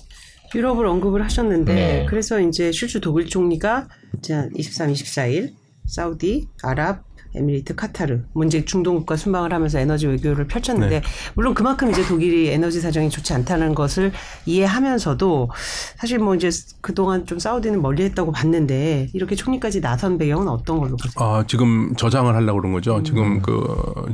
[0.55, 2.07] 유럽을 언급을 하셨는데 네.
[2.09, 5.53] 그래서 이제 실주 독일 총리가 이제 23, 24일
[5.87, 7.05] 사우디, 아랍,
[7.35, 11.07] 에미리트, 카타르, 문제 중동 국가 순방을 하면서 에너지 외교를 펼쳤는데 네.
[11.35, 14.13] 물론 그만큼 이제 독일이 에너지 사정이 좋지 않다는 것을
[14.47, 15.51] 이해하면서도
[15.97, 16.51] 사실 뭐 이제
[16.81, 21.13] 그동안 좀 사우디는 멀리했다고 봤는데 이렇게 총리까지 나선 배경은 어떤 걸로 보세요?
[21.25, 23.03] 아, 지금 저장을 하려고 그런 거죠.
[23.05, 24.13] 지금 그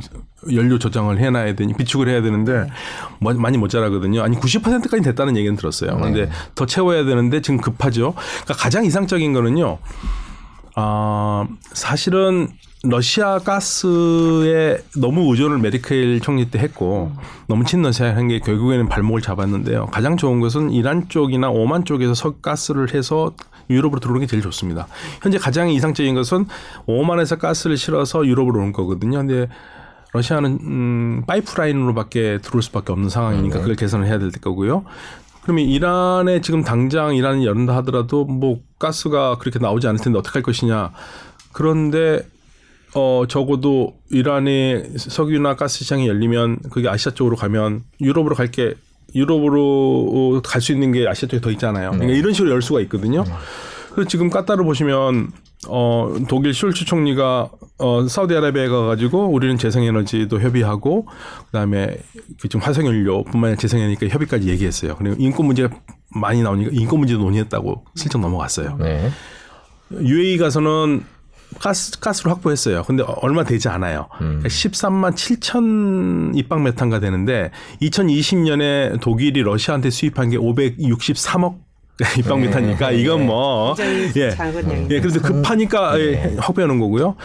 [0.53, 2.67] 연료 저장을 해놔야 되니 비축을 해야 되는데
[3.19, 4.21] 뭐- 많이 모자라거든요.
[4.21, 5.95] 아니 90%까지 됐다는 얘기는 들었어요.
[5.97, 8.13] 그런데 더 채워야 되는데 지금 급하죠.
[8.43, 9.79] 그러니까 가장 이상적인 거는요.
[10.75, 12.49] 아, 사실은
[12.83, 17.11] 러시아 가스에 너무 의존을 메리켈 총리 때 했고
[17.47, 19.87] 너무 친러시아 한게 결국에는 발목을 잡았는데요.
[19.87, 23.33] 가장 좋은 것은 이란 쪽이나 오만 쪽에서 석가스를 해서
[23.69, 24.87] 유럽으로 들어오는 게 제일 좋습니다.
[25.21, 26.45] 현재 가장 이상적인 것은
[26.85, 29.17] 오만에서 가스를 실어서 유럽으로 오는 거거든요.
[29.17, 29.49] 근데
[30.13, 34.85] 러시아는 음, 파이프라인으로밖에 들어올 수밖에 없는 상황이니까 그걸 개선을 해야 될 거고요.
[35.41, 40.43] 그러면 이란에 지금 당장 이란이 열린다 하더라도 뭐 가스가 그렇게 나오지 않을 텐데 어떻게 할
[40.43, 40.91] 것이냐.
[41.53, 42.21] 그런데
[42.97, 48.73] 어 적어도 이란의 석유나 가스 시장이 열리면 그게 아시아 쪽으로 가면 유럽으로 갈 게
[49.15, 51.91] 유럽으로 갈 수 있는 게 아시아 쪽에 더 있잖아요.
[51.91, 53.23] 그러니까 이런 식으로 열 수가 있거든요.
[53.93, 55.31] 그래서 지금 까따르 보시면
[55.69, 61.07] 어 독일 슐츠 총리가 어 사우디아라비아에 가가지고 우리는 재생에너지도 협의하고
[61.47, 61.97] 그다음에
[62.41, 64.95] 그 지금 화석연료뿐만 아니라 재생에너지 협의까지 얘기했어요.
[64.97, 65.75] 그리고 인권 문제가
[66.15, 68.77] 많이 나오니까 인권 문제도 논의했다고 슬쩍 넘어갔어요.
[68.79, 69.09] 네.
[69.91, 71.03] UAE 가서는
[71.59, 72.83] 가스 가스를 확보했어요.
[72.83, 74.07] 근데 얼마 되지 않아요.
[74.21, 74.39] 음.
[74.39, 77.51] 그러니까 13만 7천 입방 메탄가 되는데
[77.81, 81.55] 2020년에 독일이 러시아한테 수입한 게 563억
[82.19, 82.47] 입방 네.
[82.47, 84.35] 메탄이니까 이건 뭐 굉장히 예.
[84.91, 87.15] 예, 그래서 급하니까 예, 확보해 놓은 거고요.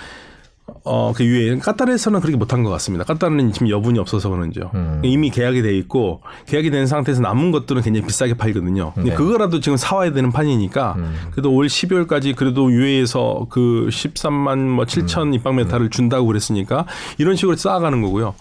[0.84, 3.04] 어, 그 유에 까타르에서는 그렇게 못한 것 같습니다.
[3.04, 4.70] 까타르는 지금 여분이 없어서 그런지요.
[4.74, 5.00] 음.
[5.04, 8.92] 이미 계약이 돼 있고 계약이 된 상태에서 남은 것들은 굉장히 비싸게 팔거든요.
[8.94, 9.16] 근데 네.
[9.16, 10.96] 그거라도 지금 사와야 되는 판이니까
[11.32, 16.86] 그래도 올 12월까지 그래도 유에에서 그 13만 뭐 7천 입방메타를 준다고 그랬으니까
[17.18, 18.34] 이런 식으로 쌓아가는 거고요.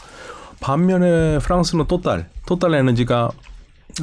[0.62, 3.32] 반면에 프랑스는 또딸, 또딸 에너지가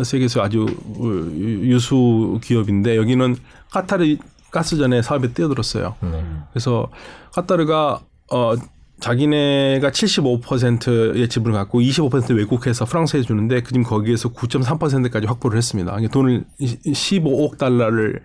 [0.02, 0.66] 세계에서 아주
[1.00, 3.36] 유수 기업인데 여기는
[3.70, 4.16] 카타르
[4.51, 5.96] 가스전에 사업에 뛰어들었어요.
[6.01, 6.24] 네.
[6.53, 6.88] 그래서
[7.32, 8.01] 카타르가
[8.32, 8.55] 어
[9.01, 15.96] 자기네가 75%의 지분을 갖고 25% 외국해서 프랑스에 주는데 그 지금 거기에서 9.3%까지 확보를 했습니다.
[15.99, 18.22] 이게 돈을 15억 달러를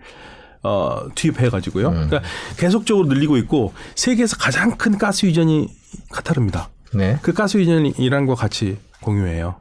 [0.62, 1.90] 어 투입해 가지고요.
[1.90, 2.22] 그러니까
[2.56, 5.68] 계속적으로 늘리고 있고 세계에서 가장 큰 가스 유전이
[6.10, 6.70] 카타르입니다.
[6.94, 7.18] 네.
[7.22, 9.56] 그 가스 유전이 이란과 같이 공유해요.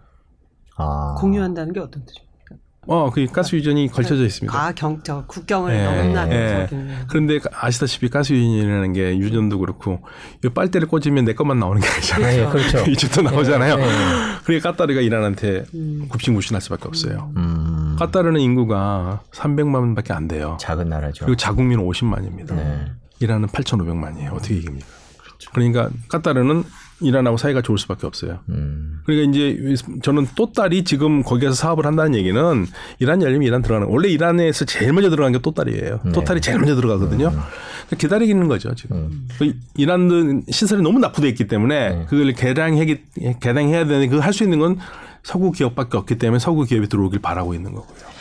[0.78, 1.16] 아.
[1.20, 2.23] 공유한다는 게 어떤 뜻이죠?
[2.86, 4.58] 어, 그 가스 유전이 걸쳐져 있습니다.
[4.58, 6.98] 아, 경, 저 국경을 예, 넘나면서 예.
[7.08, 10.02] 그런데 아시다시피 가스 유전이라는 게 유전도 그렇고
[10.44, 12.46] 이 빨대를 꽂으면 내 것만 나오는 게 아니잖아요.
[12.46, 12.80] 네, 그렇죠.
[12.92, 13.76] 이쪽도 나오잖아요.
[13.78, 13.92] 네, 네.
[14.44, 16.08] 그러니까 까따르가 이란한테 음.
[16.10, 17.32] 굽신굽신할 수밖에 없어요.
[17.38, 17.96] 음.
[18.00, 20.58] 까따르는 인구가 300만밖에 안 돼요.
[20.60, 21.26] 작은 나라죠.
[21.26, 22.56] 그리고 자국민은 50만입니다.
[22.56, 22.92] 네.
[23.20, 24.34] 이란은 8,500만이에요.
[24.34, 24.86] 어떻게 이깁니까?
[25.54, 26.64] 그러니까 까따르는
[27.02, 28.40] 이란하고 사이가 좋을 수밖에 없어요.
[28.50, 29.02] 음.
[29.06, 32.66] 그러니까 이제 저는 또 딸이 지금 거기에서 사업을 한다는 얘기는
[33.00, 36.00] 이란 열리면 이란 들어가는 원래 이란에서 제일 먼저 들어간 게 또 딸이에요.
[36.06, 36.12] 네.
[36.14, 37.28] 또 딸이 제일 먼저 들어가거든요.
[37.28, 37.40] 음.
[37.88, 39.28] 그러니까 기다리는 거죠 지금.
[39.38, 42.06] 그 이란은 시설이 너무 낙후돼 있기 때문에 네.
[42.10, 43.02] 그걸 개량해
[43.42, 44.78] 개량해야 되는 그거 할수 있는 건
[45.24, 48.14] 서구 기업밖에 없기 때문에 서구 기업이 들어오길 바라고 있는 거고요.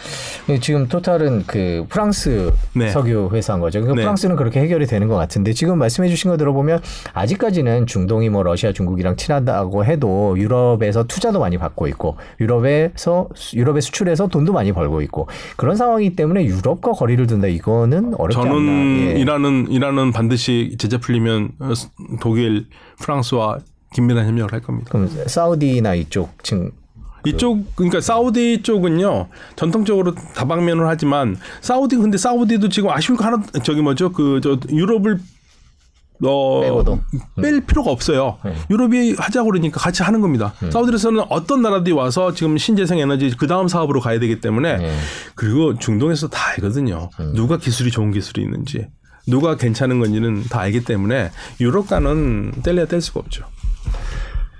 [0.60, 2.90] 지금 토탈은 그 프랑스 네.
[2.90, 3.80] 석유 회사인 거죠.
[3.80, 4.02] 그 네.
[4.02, 6.80] 프랑스는 그렇게 해결이 되는 것 같은데 지금 말씀해 주신 거 들어보면
[7.12, 14.26] 아직까지는 중동이 뭐 러시아, 중국이랑 친하다고 해도 유럽에서 투자도 많이 받고 있고 유럽에서 유럽에 수출해서
[14.26, 19.12] 돈도 많이 벌고 있고 그런 상황이기 때문에 유럽과 거리를 둔다 이거는 어렵지 저는 않나.
[19.12, 19.20] 예.
[19.20, 21.72] 이란은 이란은 반드시 제재 풀리면 어,
[22.20, 22.66] 독일,
[23.00, 23.58] 프랑스와
[23.94, 24.90] 긴밀한 협력을 할 겁니다.
[24.90, 26.72] 그럼 사우디나 이쪽 층
[27.24, 33.80] 이쪽 그러니까 사우디 쪽은요 전통적으로 다방면을 하지만 사우디 근데 사우디도 지금 아쉬운 거 하나 저기
[33.80, 35.18] 뭐죠 그 저 유럽을
[36.24, 37.00] 어, 빼고도.
[37.42, 38.38] 뺄 필요가 없어요.
[38.44, 38.54] 네.
[38.70, 40.54] 유럽이 하자고 그러니까 같이 하는 겁니다.
[40.70, 44.96] 사우디에서는 어떤 나라들이 와서 지금 신재생 에너지 그 다음 사업으로 가야 되기 때문에 네.
[45.34, 47.10] 그리고 중동에서 다 알거든요.
[47.34, 48.86] 누가 기술이 좋은 기술이 있는지
[49.26, 53.44] 누가 괜찮은 건지는 다 알기 때문에 유럽과는 뗄래야 뗄 수가 없죠.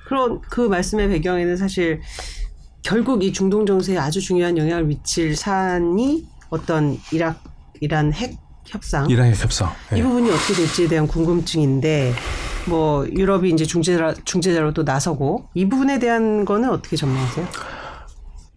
[0.07, 2.01] 그런 그 말씀의 배경에는 사실
[2.83, 7.43] 결국 이 중동 정세에 아주 중요한 영향을 미칠 사안이 어떤 이락
[7.81, 9.71] 이란 핵 협상 이란의 협상.
[9.93, 9.99] 예.
[9.99, 12.13] 이 부분이 어떻게 될지에 대한 궁금증인데
[12.67, 17.47] 뭐 유럽이 이제 중재자 중재자로 또 나서고 이 부분에 대한 거는 어떻게 전망하세요?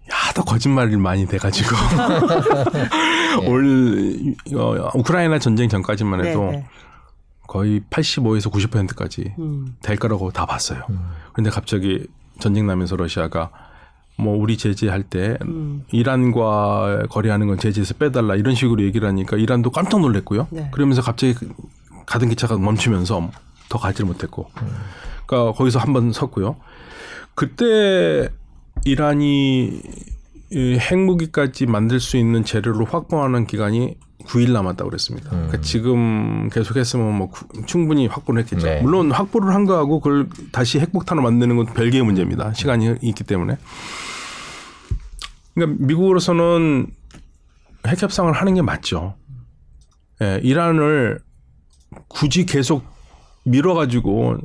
[0.09, 1.75] 하도 거짓말을 많이 돼가지고
[3.47, 6.65] 올 어, 우크라이나 전쟁 전까지만 해도 네, 네.
[7.47, 9.75] 거의 85에서 90%까지 음.
[9.81, 10.83] 될 거라고 다 봤어요.
[11.31, 12.07] 그런데 갑자기
[12.39, 13.49] 전쟁 나면서 러시아가
[14.17, 15.83] 뭐 우리 제재할 때 음.
[15.91, 20.47] 이란과 거래하는 건 제재에서 빼달라 이런 식으로 얘기를 하니까 이란도 깜짝 놀랐고요.
[20.51, 20.69] 네.
[20.71, 21.51] 그러면서 갑자기 그
[22.05, 23.29] 가던 기차가 멈추면서
[23.67, 24.49] 더 가지를 못했고,
[25.25, 26.55] 그러니까 거기서 한 번 섰고요.
[27.33, 28.29] 그때
[28.85, 29.81] 이란이
[30.51, 35.29] 이 핵무기까지 만들 수 있는 재료를 확보하는 기간이 9일 남았다고 그랬습니다.
[35.29, 38.65] 그러니까 지금 계속했으면 뭐 구- 충분히 확보를 했겠죠.
[38.65, 38.81] 네.
[38.81, 42.53] 물론 확보를 한 거하고 그걸 다시 핵폭탄을 만드는 건 별개의 문제입니다.
[42.53, 43.57] 시간이 있기 때문에.
[45.53, 46.87] 그러니까 미국으로서는
[47.87, 49.15] 핵 협상을 하는 게 맞죠.
[50.21, 51.19] 예, 이란을
[52.07, 52.83] 굳이 계속
[53.43, 54.37] 밀어가지고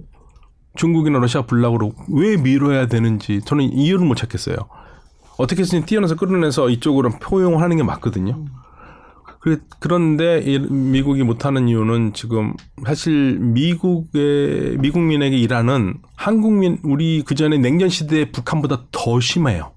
[0.77, 4.57] 중국이나 러시아 불락으로 왜 밀어야 되는지 저는 이유를 못 찾겠어요.
[5.39, 8.45] 어떻게 해서든 뛰어나서 끌어내서 이쪽으로 포용을 하는 게 맞거든요.
[9.81, 17.89] 그런데 이- 미국이 못하는 이유는 지금 사실 미국의 미국민에게 이란은 한국민 우리 그 전에 냉전
[17.89, 19.73] 시대 북한보다 더 심해요.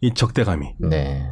[0.00, 0.74] 이 적대감이.
[0.78, 1.26] 네.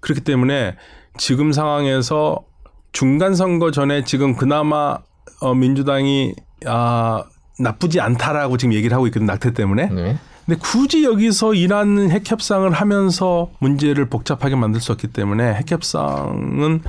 [0.00, 0.76] 그렇기 때문에
[1.16, 2.44] 지금 상황에서
[2.92, 4.98] 중간 선거 전에 지금 그나마
[5.40, 6.34] 어, 민주당이
[6.66, 7.22] 아
[7.60, 9.86] 나쁘지 않다라고 지금 얘기를 하고 있거든 낙태 때문에.
[9.90, 10.18] 네.
[10.52, 16.82] 근데 굳이 여기서 이란 핵 협상을 하면서 문제를 복잡하게 만들 수 없기 때문에 핵 협상은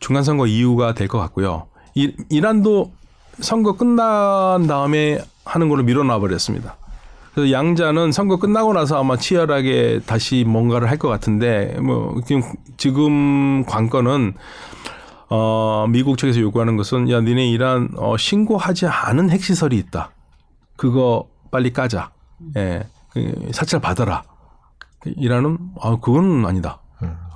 [0.00, 1.66] 중간 선거 이유가 될 것 같고요.
[1.94, 2.92] 이, 이란도
[3.40, 6.76] 선거 끝난 다음에 하는 걸로 밀어놔 버렸습니다.
[7.34, 12.42] 그래서 양자는 선거 끝나고 나서 아마 치열하게 다시 뭔가를 할 것 같은데 뭐 지금
[12.78, 14.34] 지금 관건은
[15.28, 20.12] 어 미국 측에서 요구하는 것은 야 니네 이란 어 신고하지 않은 핵시설이 있다.
[20.76, 22.13] 그거 빨리 까자.
[22.56, 22.86] 예.
[23.10, 24.22] 그 사찰 받아라.
[25.04, 26.80] 이란은 아 그건 아니다.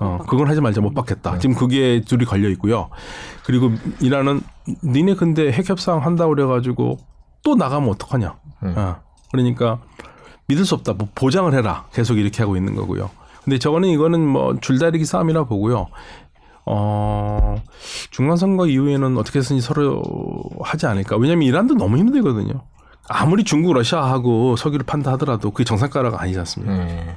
[0.01, 1.38] 어 그건 하지 말자 못 받겠다.
[1.38, 2.88] 지금 그게 둘이 걸려 있고요.
[3.44, 3.70] 그리고
[4.01, 4.40] 이란은
[4.84, 6.99] 니네 근데 핵 협상 한다고 그래가지고
[7.42, 8.36] 또 나가면 어떡하냐.
[8.62, 8.96] 어.
[9.30, 9.80] 그러니까
[10.49, 10.94] 믿을 수 없다.
[10.94, 11.86] 뭐 보장을 해라.
[11.92, 13.11] 계속 이렇게 하고 있는 거고요.
[13.44, 15.88] 근데 저거는 이거는 뭐 줄다리기 싸움이라 보고요.
[16.70, 17.57] 어,
[18.11, 20.03] 중간선거 이후에는 어떻게 해서든지 서로
[20.62, 21.16] 하지 않을까.
[21.16, 22.62] 왜냐하면 이란도 너무 힘들거든요.
[23.09, 26.84] 아무리 중국, 러시아하고 석유를 판다 하더라도 그게 정상가라가 아니지 않습니까?
[26.84, 27.16] 네.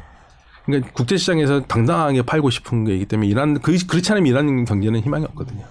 [0.66, 5.66] 그러니까 국제시장에서 당당하게 팔고 싶은 게이기 때문에 이란, 그, 그렇지 않으면 이란 경제는 희망이 없거든요.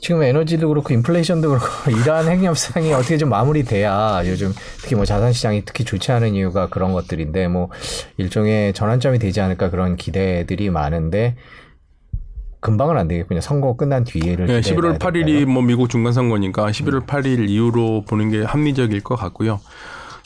[0.00, 5.32] 지금 에너지도 그렇고 인플레이션도 그렇고 이러한 핵 협상이 어떻게 좀 마무리돼야 요즘 특히 뭐 자산
[5.32, 7.70] 시장이 특히 좋지 않은 이유가 그런 것들인데 뭐
[8.16, 11.36] 일종의 전환점이 되지 않을까 그런 기대들이 많은데
[12.66, 13.40] 금방은 안 되겠군요.
[13.40, 15.46] 선거 끝난 뒤에를 네, 기대해봐야 11월 8일이 될까요?
[15.46, 19.60] 뭐 미국 중간 선거니까 11월 8일 이후로 보는 게 합리적일 것 같고요.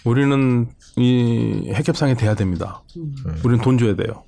[0.06, 0.66] 우리는
[0.96, 2.82] 이 핵협상이 돼야 됩니다.
[3.44, 4.24] 우리는 돈 줘야 돼요.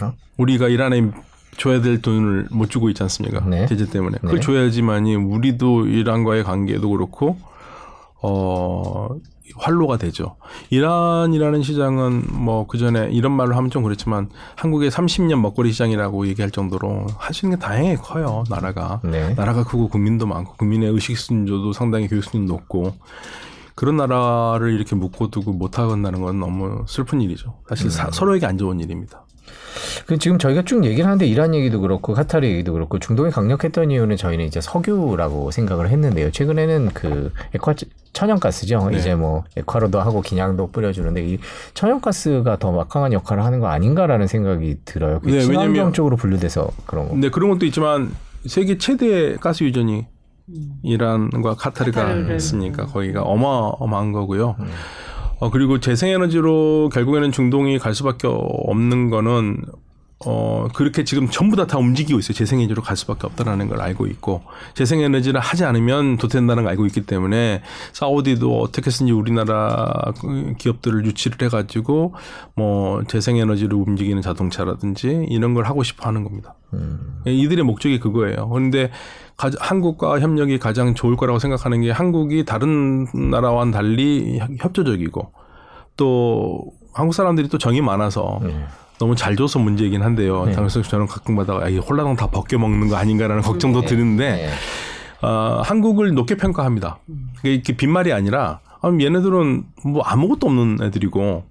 [0.00, 0.12] 어?
[0.36, 1.10] 우리가 이란에
[1.56, 3.44] 줘야 될 돈을 못 주고 있지 않습니까?
[3.44, 3.66] 네.
[3.66, 4.18] 제재 때문에.
[4.20, 4.40] 그걸 네.
[4.40, 7.36] 줘야지만이 우리도 이란과의 관계도 그렇고
[8.22, 9.08] 어
[9.56, 10.36] 활로가 되죠.
[10.70, 17.06] 이란이라는 시장은 뭐 그전에 이런 말로 하면 좀 그렇지만 한국의 30년 먹거리 시장이라고 얘기할 정도로
[17.18, 18.44] 하시는 게 다행히 커요.
[18.48, 19.00] 나라가.
[19.04, 19.34] 네.
[19.34, 22.94] 나라가 크고 국민도 많고 국민의 의식 수준도 상당히 교육 수준도 높고
[23.74, 27.54] 그런 나라를 이렇게 묶어두고 못하겠다는 건 너무 슬픈 일이죠.
[27.68, 29.24] 사실 사- 서로에게 안 좋은 일입니다.
[30.06, 34.16] 그 지금 저희가 쭉 얘기를 하는데 이란 얘기도 그렇고 카타르 얘기도 그렇고 중동이 강력했던 이유는
[34.16, 36.30] 저희는 이제 석유라고 생각을 했는데요.
[36.32, 37.74] 최근에는 그 에콰
[38.12, 38.90] 천연가스죠.
[38.90, 38.98] 네.
[38.98, 41.38] 이제 뭐 에콰로도 하고 기냥도 뿌려주는데 이
[41.74, 45.20] 천연가스가 더 막강한 역할을 하는 거 아닌가라는 생각이 들어요.
[45.20, 47.12] 그 네, 친환경 왜냐면- 쪽으로 분류돼서 그런 거.
[47.12, 48.10] 근데 그런 것도 있지만
[48.46, 50.06] 세계 최대 가스 유전이
[50.82, 52.14] 이란과 카타르가.
[52.34, 54.56] 있으니까 거기가 어마어마한 거고요.
[55.40, 59.62] 어, 그리고 재생에너지로 결국에는 중동이 갈 수밖에 없는 거는
[60.26, 62.34] 어, 그렇게 지금 전부 다 다 움직이고 있어요.
[62.34, 64.42] 재생에너지로 갈 수밖에 없다라는 걸 알고 있고,
[64.74, 67.62] 재생에너지를 하지 않으면 도태된다는 걸 알고 있기 때문에,
[67.92, 70.12] 사우디도 어떻게 든지 우리나라
[70.58, 72.14] 기업들을 유치를 해가지고,
[72.54, 76.54] 뭐, 재생에너지를 움직이는 자동차라든지, 이런 걸 하고 싶어 하는 겁니다.
[77.26, 78.48] 예, 이들의 목적이 그거예요.
[78.48, 78.90] 그런데
[79.36, 85.32] 가- 한국과 협력이 가장 좋을 거라고 생각하는 게 한국이 다른 나라와는 달리 협조적이고,
[85.96, 86.62] 또
[86.92, 88.64] 한국 사람들이 또 정이 많아서 네.
[89.00, 90.42] 너무 잘 줘서 문제이긴 한데요.
[90.54, 95.26] 그래서 저는 가끔가다가 이 홀라당 다 벗겨 먹는 거 아닌가라는 걱정도 드는데 네.
[95.26, 96.98] 어, 한국을 높게 평가합니다.
[97.36, 101.44] 그게 이렇게 빈말이 아니라 아, 얘네들은 뭐 아무것도 없는 애들이고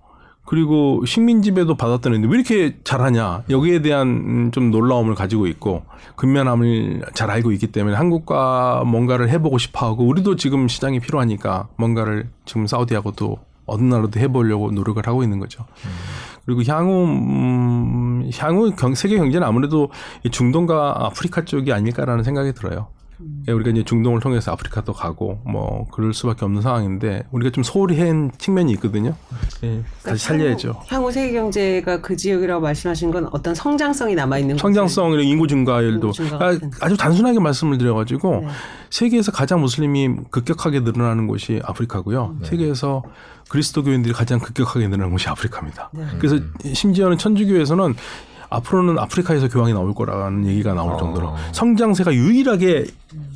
[0.46, 5.84] 그리고 식민지배도 받았던 애들 왜 이렇게 잘하냐 여기에 대한 음, 좀 놀라움을 가지고 있고
[6.18, 12.68] 근면함을 잘 알고 있기 때문에 한국과 뭔가를 해보고 싶어하고 우리도 지금 시장이 필요하니까 뭔가를 지금
[12.68, 13.38] 사우디하고도
[13.68, 15.66] 어느 나라도 해보려고 노력을 하고 있는 거죠.
[16.46, 19.90] 그리고 향후 음, 향후 경, 세계 경제는 아무래도
[20.24, 22.88] 이 중동과 아프리카 쪽이 아닐까라는 생각이 들어요.
[23.50, 28.00] 예, 우리가 이제 중동을 통해서 아프리카도 가고 뭐 그럴 수밖에 없는 상황인데 우리가 좀 소홀히
[28.00, 29.14] 한 측면이 있거든요.
[29.64, 30.70] 예, 다시 살려야죠.
[30.70, 35.48] 향후, 향후 세계 경제가 그 지역이라고 말씀하신 건 어떤 성장성이 남아 있는 성장성, 이런 인구
[35.48, 36.58] 증가율도 인구 증가 아.
[36.80, 38.48] 아주 단순하게 말씀을 드려가지고 네.
[38.90, 42.38] 세계에서 가장 무슬림이 급격하게 늘어나는 곳이 아프리카고요.
[42.44, 43.04] 세계에서
[43.50, 45.90] 그리스도교인들이 가장 급격하게 늘어나는 곳이 아프리카입니다.
[45.92, 46.04] 네.
[46.20, 46.44] 그래서
[46.74, 47.96] 심지어는 천주교에서는
[48.50, 52.86] 앞으로는 아프리카에서 교황이 나올 거라는 얘기가 나올 정도로 성장세가 유일하게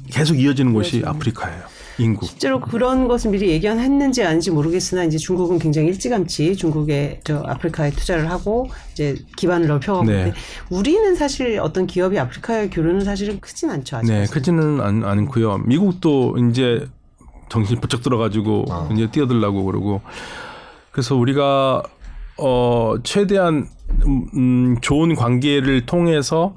[0.09, 1.73] 계속 이어지는 곳이 아프리카예요.
[1.99, 2.25] 인구.
[2.25, 8.31] 실제로 그런 것을 미리 예견했는지 아닌지 모르겠으나 이제 중국은 굉장히 일찌감치 중국에 저 아프리카에 투자를
[8.31, 10.13] 하고 이제 기반을 넓혀가고 네.
[10.13, 10.37] 있는데
[10.71, 14.11] 우리는 사실 어떤 기업이 아프리카에 교류는 사실은 크진 않죠 아직.
[14.11, 15.59] 네, 크지는 않, 않고요.
[15.59, 16.85] 미국도 이제
[17.49, 20.01] 정신이 부쩍 들어가지고 이제 뛰어들라고 그러고
[20.91, 21.83] 그래서 우리가
[22.37, 23.67] 어 최대한
[24.05, 26.55] 음, 음, 좋은 관계를 통해서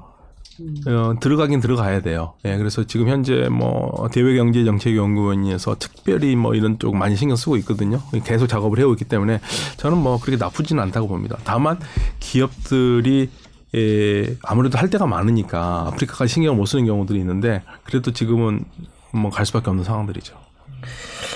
[0.87, 2.33] 어, 들어가긴 들어가야 돼요.
[2.45, 8.01] 예, 그래서 지금 현재 뭐 대외경제정책연구원에서 특별히 뭐 이런 쪽 많이 신경 쓰고 있거든요.
[8.25, 9.39] 계속 작업을 해오고 있기 때문에
[9.77, 11.37] 저는 뭐 그렇게 나쁘지는 않다고 봅니다.
[11.43, 11.77] 다만
[12.19, 13.29] 기업들이
[13.75, 18.65] 예, 아무래도 할 때가 많으니까 아프리카까지 신경을 못 쓰는 경우들이 있는데 그래도 지금은
[19.11, 20.35] 뭐 갈 수밖에 없는 상황들이죠.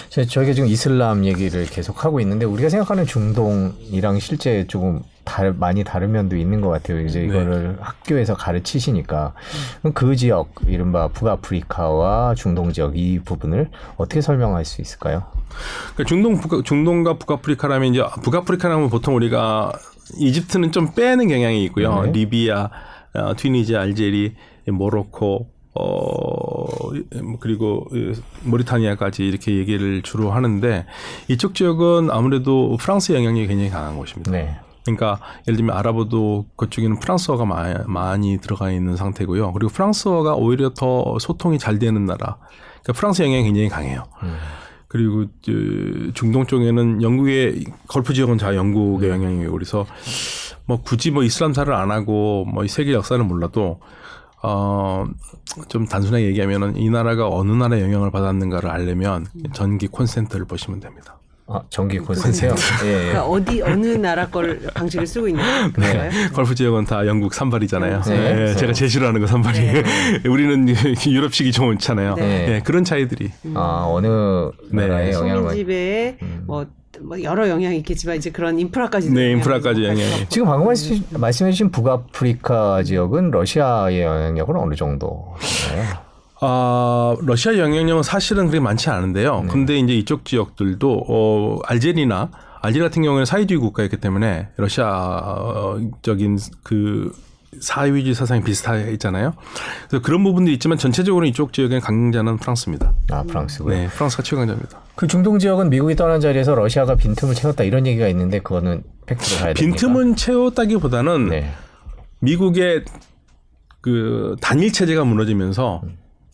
[0.09, 5.83] 저- 저희가 지금 이슬람 얘기를 계속 하고 있는데 우리가 생각하는 중동이랑 실제 조금 다르, 많이
[5.83, 6.99] 다른 면도 있는 것 같아요.
[7.01, 9.33] 이제 이거를 학교에서 가르치시니까
[9.93, 15.23] 그 지역, 이른바 북아프리카와 중동 지역 이 부분을 어떻게 설명할 수 있을까요?
[15.93, 19.71] 그러니까 중동 북아, 중동과 북아프리카라면 이제 북아프리카라면 보통 우리가
[20.17, 22.01] 이집트는 좀 빼는 경향이 있고요.
[22.03, 22.11] 네.
[22.11, 22.69] 리비아,
[23.13, 24.35] 어, 튀니지, 알제리,
[24.69, 26.65] 모로코, 어
[27.39, 27.87] 그리고
[28.43, 30.85] 모리타니아까지 이렇게 얘기를 주로 하는데
[31.27, 34.31] 이쪽 지역은 아무래도 프랑스 영향력이 굉장히 강한 곳입니다.
[34.31, 34.55] 네.
[34.83, 39.53] 그러니까 예를 들면 아랍어도 그쪽에는 프랑스어가 마- 많이 들어가 있는 상태고요.
[39.53, 42.37] 그리고 프랑스어가 오히려 더 소통이 잘 되는 나라.
[42.81, 44.03] 그러니까 프랑스 영향이 굉장히 강해요.
[44.87, 49.51] 그리고 그 중동 쪽에는 영국의 걸프 지역은 다 영국의 영향이에요.
[49.51, 49.85] 그래서
[50.65, 53.79] 뭐 굳이 뭐 이슬람사를 안 하고 뭐 이 세계 역사를 몰라도
[54.43, 55.05] 어
[55.67, 61.17] 좀 단순하게 얘기하면은 이 나라가 어느 나라의 영향을 받았는가를 알려면 전기 콘센트를 보시면 됩니다.
[61.47, 62.55] 아, 전기 콘센트요?
[62.85, 62.93] 예, 예.
[63.09, 66.09] 그러니까 어디 어느 나라 걸 방식을 쓰고 있는 거예요?
[66.31, 68.01] 걸프 지역은 다 영국 삼발이잖아요.
[68.03, 68.15] 네.
[68.15, 68.55] 예, 네.
[68.55, 69.83] 제가 제일 싫어하는 거 삼발이에요.
[70.29, 70.73] 우리는
[71.05, 72.15] 유럽식이 좋잖아요.
[72.15, 72.45] 네.
[72.55, 73.31] 예, 그런 차이들이.
[73.53, 74.07] 아, 어느
[74.71, 74.87] 네.
[74.87, 76.65] 나라의 영향을 받 식민지배에 뭐,
[77.03, 80.29] 뭐 여러 영향이 있겠지만 이제 그런 인프라까지 네, 인프라까지 영향이.
[80.29, 86.11] 지금 방금 말씀, 말씀해주신 북아프리카 지역은 러시아의 영향력은 어느 정도인가요?
[86.41, 89.41] 아, 러시아 영향력은 사실은 그렇게 많지 않은데요.
[89.41, 89.47] 네.
[89.47, 92.31] 근데 이제 이쪽 지역들도 어, 알제리나
[92.61, 97.11] 알제리 같은 경우에는 사회주의 국가였기 때문에 러시아적인 그
[97.59, 99.33] 사회주의 사상이 비슷했잖아요.
[99.89, 102.93] 그래서 그런 부분도 있지만 전체적으로 이쪽 지역의 강자는 프랑스입니다.
[103.11, 103.75] 아, 프랑스고요.
[103.75, 104.79] 네, 프랑스가 최강자입니다.
[104.95, 109.53] 그 중동 지역은 미국이 떠난 자리에서 러시아가 빈틈을 채웠다 이런 얘기가 있는데 그거는 팩트로 가야
[109.53, 109.77] 됩니까?
[109.77, 111.51] 빈틈은 채웠다기보다는 네.
[112.19, 112.85] 미국의
[113.81, 115.81] 그 단일 체제가 무너지면서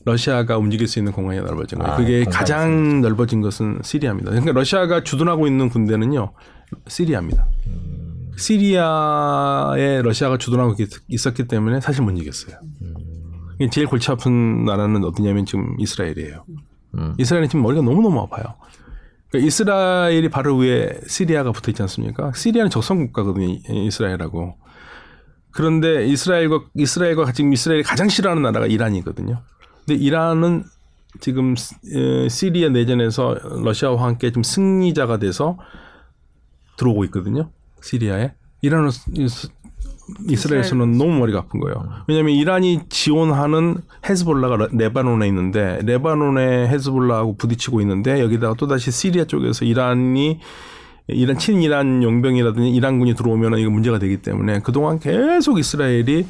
[0.05, 1.93] 러시아가 움직일 수 있는 공간이 넓어진 거예요.
[1.93, 4.29] 아, 그게 가장 넓어진 것은 시리아입니다.
[4.31, 6.31] 그러니까 러시아가 주둔하고 있는 군대는요,
[6.87, 7.45] 시리아입니다.
[8.37, 12.57] 시리아에 러시아가 주둔하고 있- 있었기 때문에 사실 못 이겼어요.
[13.59, 16.45] 이게 제일 골치 아픈 나라는 어디냐면 지금 이스라엘이에요.
[16.95, 17.15] 음.
[17.17, 18.55] 이스라엘은 지금 머리가 너무너무 아파요.
[19.29, 22.31] 그러니까 이스라엘이 바로 위에 시리아가 붙어 있지 않습니까?
[22.33, 24.55] 시리아는 적성 국가거든요, 이- 이스라엘하고.
[25.51, 29.41] 그런데 이스라엘과 이스라엘과 지금 이스라엘이 가장 싫어하는 나라가 이란이거든요.
[29.85, 30.63] 근데 이란은
[31.19, 31.75] 지금 시-
[32.29, 35.57] 시리아 내전에서 러시아와 함께 좀 승리자가 돼서
[36.77, 37.49] 들어오고 있거든요.
[37.91, 38.33] 시리아에.
[38.61, 39.49] 이란은 이스-
[40.29, 41.83] 이스라엘에서는 너무 머리가 아픈 거예요.
[42.07, 43.77] 왜냐하면 이란이 지원하는
[44.07, 50.39] 헤즈볼라가 러- 레바논에 있는데 레바논의 헤즈볼라하고 부딪히고 있는데 여기다가 또 다시 시리아 쪽에서 이란이
[51.09, 56.25] 이란 친이란 용병이라든지 이란군이 들어오면 이거 문제가 되기 때문에 그동안 계속 이스라엘이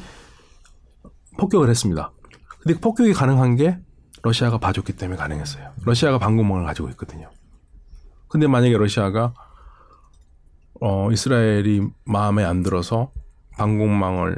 [1.38, 2.12] 폭격을 했습니다.
[2.60, 3.78] 근데 그 폭격이 가능한 게
[4.22, 5.70] 러시아가 봐줬기 때문에 가능했어요.
[5.84, 7.30] 러시아가 방공망을 가지고 있거든요.
[8.28, 9.32] 근데 만약에 러시아가
[10.80, 13.10] 어 이스라엘이 마음에 안 들어서
[13.56, 14.36] 방공망을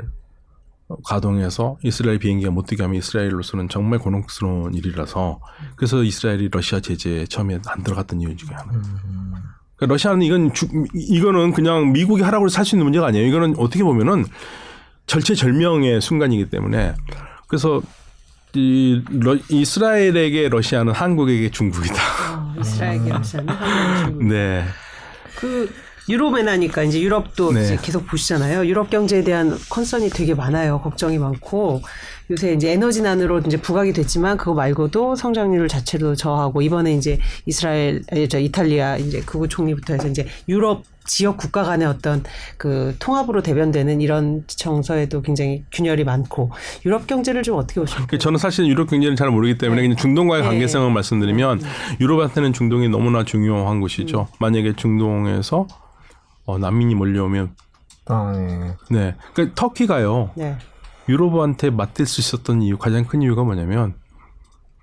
[1.05, 5.41] 가동해서 이스라엘 비행기가 못 뛰게 하면 이스라엘로서는 정말 곤혹스러운 일이라서
[5.77, 8.73] 그래서 이스라엘이 러시아 제재에 처음에 안 들어갔던 이유 중에 하나.
[9.77, 13.27] 그러니까 러시아는 이건 주, 이거는 그냥 미국이 하라고 해서 살 수 있는 문제가 아니에요.
[13.27, 14.25] 이거는 어떻게 보면은
[15.07, 16.95] 절체절명의 순간이기 때문에
[17.49, 17.81] 그래서
[18.55, 21.95] 이 러, 이스라엘에게 러시아는 한국에게 중국이다.
[21.95, 24.25] 어, 이스라엘과 러시아는 한국 중국.
[24.29, 24.65] 네.
[25.37, 25.73] 그
[26.11, 27.63] 유럽에 나니까 이제 유럽도 네.
[27.63, 28.67] 이제 계속 보시잖아요.
[28.67, 30.81] 유럽 경제에 대한 컨선이 되게 많아요.
[30.81, 31.83] 걱정이 많고
[32.31, 38.39] 요새 이제 에너지난으로 이제 부각이 됐지만 그거 말고도 성장률 자체도 저하고 이번에 이제 이스라엘, 저
[38.39, 42.23] 이탈리아 이제 극우 총리부터 해서 이제 유럽 지역 국가 간의 어떤
[42.57, 46.53] 그 통합으로 대변되는 이런 정서에도 굉장히 균열이 많고
[46.87, 48.07] 유럽 경제를 좀 어떻게 보십니까?
[48.09, 50.49] 그 저는 사실 유럽 경제를 잘 모르기 때문에 그냥 중동과의 네.
[50.49, 51.63] 관계성을 말씀드리면
[52.01, 54.29] 유럽한테는 중동이 너무나 중요한 곳이죠.
[54.39, 55.67] 만약에 중동에서
[56.51, 57.55] 어, 난민이 몰려오면
[58.07, 58.77] 아, 네.
[58.91, 59.17] 네.
[59.35, 60.31] 그러니까 터키가요.
[60.35, 60.59] 네.
[61.09, 63.95] 유럽한테 맞댈 수 있었던 이유 가장 큰 이유가 뭐냐면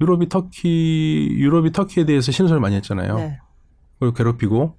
[0.01, 3.15] 유럽이 터키 유럽이 터키에 대해서 신소를 많이 했잖아요.
[3.17, 3.39] 네.
[3.99, 4.75] 그리고 괴롭히고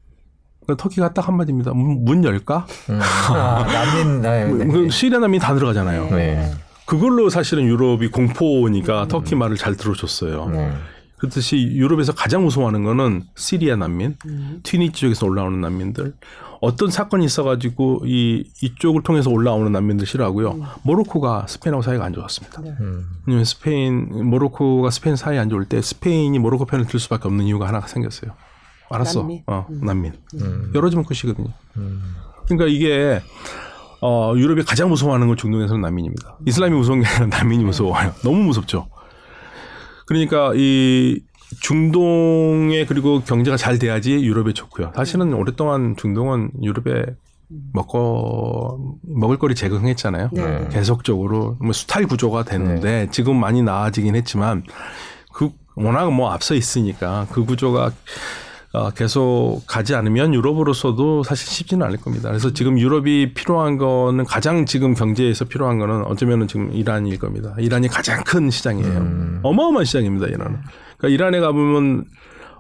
[0.65, 1.73] 그러니까 터키가 딱 한마디입니다.
[1.73, 2.67] 문, 문 열까?
[2.91, 3.01] 음.
[3.01, 4.67] 아, 난민, 네, 네.
[4.67, 6.11] 그 시리아 난민 다 들어가잖아요.
[6.11, 6.51] 네.
[6.87, 10.47] 그걸로 사실은 유럽이 공포니까 터키 말을 잘 들어줬어요.
[10.51, 10.73] 네.
[11.19, 14.17] 그렇듯이 유럽에서 가장 무서워하는 거는 시리아 난민,
[14.63, 16.15] 튀니지 쪽에서 올라오는 난민들.
[16.61, 20.59] 어떤 사건이 있어가지고 이 이쪽을 통해서 올라오는 난민들 싫어하고요.
[20.83, 22.63] 모로코가 스페인하고 사이가 안 좋았습니다.
[22.81, 23.07] 음.
[23.27, 27.69] 왜냐면 스페인, 모로코가 스페인 사이 안 좋을 때 스페인이 모로코 편을 들 수밖에 없는 이유가
[27.69, 28.33] 하나가 생겼어요.
[28.91, 29.21] 알았어.
[29.21, 29.43] 난민?
[29.47, 30.13] 어, 난민.
[30.41, 30.73] 음.
[30.75, 31.53] 열어주면 끝이거든요.
[31.77, 32.17] 음.
[32.47, 33.21] 그러니까 이게
[34.01, 36.39] 어, 유럽이 가장 무서워하는 건 중동에서는 난민입니다.
[36.47, 38.15] 이슬람이 무서운 게 아니라 난민이 무서워요.
[38.23, 38.89] 너무 무섭죠.
[40.07, 41.21] 그러니까 이
[41.61, 44.93] 중동에 그리고 경제가 잘 돼야지 유럽에 좋고요.
[44.95, 47.05] 사실은 오랫동안 중동은 유럽에
[47.73, 50.31] 먹고 먹을 거리 제공했잖아요.
[50.33, 50.69] 네.
[50.71, 54.63] 계속적으로 뭐 수탈 구조가 됐는데 지금 많이 나아지긴 했지만
[55.33, 57.93] 그 워낙 뭐 앞서 있으니까 그 구조가
[58.75, 62.29] 어, 계속 가지 않으면 유럽으로서도 사실 쉽지는 않을 겁니다.
[62.29, 67.55] 그래서 지금 유럽이 필요한 거는 가장 지금 경제에서 필요한 거는 어쩌면은 지금 이란일 겁니다.
[67.59, 69.41] 이란이 가장 큰 시장이에요.
[69.43, 70.27] 어마어마한 시장입니다.
[70.27, 70.59] 이란은.
[70.99, 72.05] 그러니까 이란에 가보면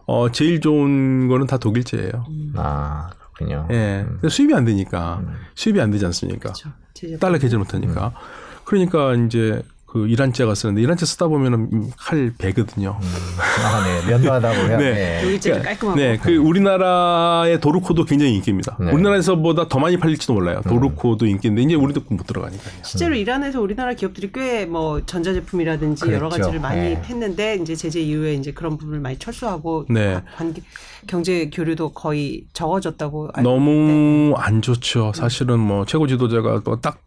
[0.06, 2.26] 어, 제일 좋은 거는 다 독일제예요.
[2.56, 3.68] 아 그렇군요.
[3.70, 4.06] 예.
[4.08, 5.22] 근데 수입이 안 되니까
[5.54, 6.52] 수입이 안 되지 않습니까?
[6.52, 6.70] 그렇죠.
[6.94, 8.14] 제재 달러 계절 못하니까.
[8.64, 12.98] 그러니까 이제 그 이란제가 쓰는데 이란제 쓰다 보면은 칼 배거든요.
[13.00, 14.10] 아, 네.
[14.10, 14.92] 면도하다 보면 네.
[14.92, 15.20] 네.
[15.22, 18.76] 독일제도 깔끔하고 네, 그 우리나라의 도르코도 굉장히 인기입니다.
[18.78, 18.92] 네.
[18.92, 20.60] 우리나라에서보다 더 많이 팔릴지도 몰라요.
[20.68, 22.74] 도르코도 인기인데 이제 우리도 못 들어가니까요.
[22.82, 26.42] 실제로 이란에서 우리나라 기업들이 꽤 뭐 전자제품이라든지 여러 그랬죠.
[26.42, 27.02] 가지를 많이 네.
[27.06, 30.20] 했는데 이제 제재 이후에 이제 그런 부분을 많이 철수하고 네.
[30.36, 30.60] 관계
[31.06, 35.12] 경제 교류도 거의 적어졌다고 알고 있는데 너무 안 좋죠.
[35.14, 37.00] 사실은 뭐 최고 지도자가 또딱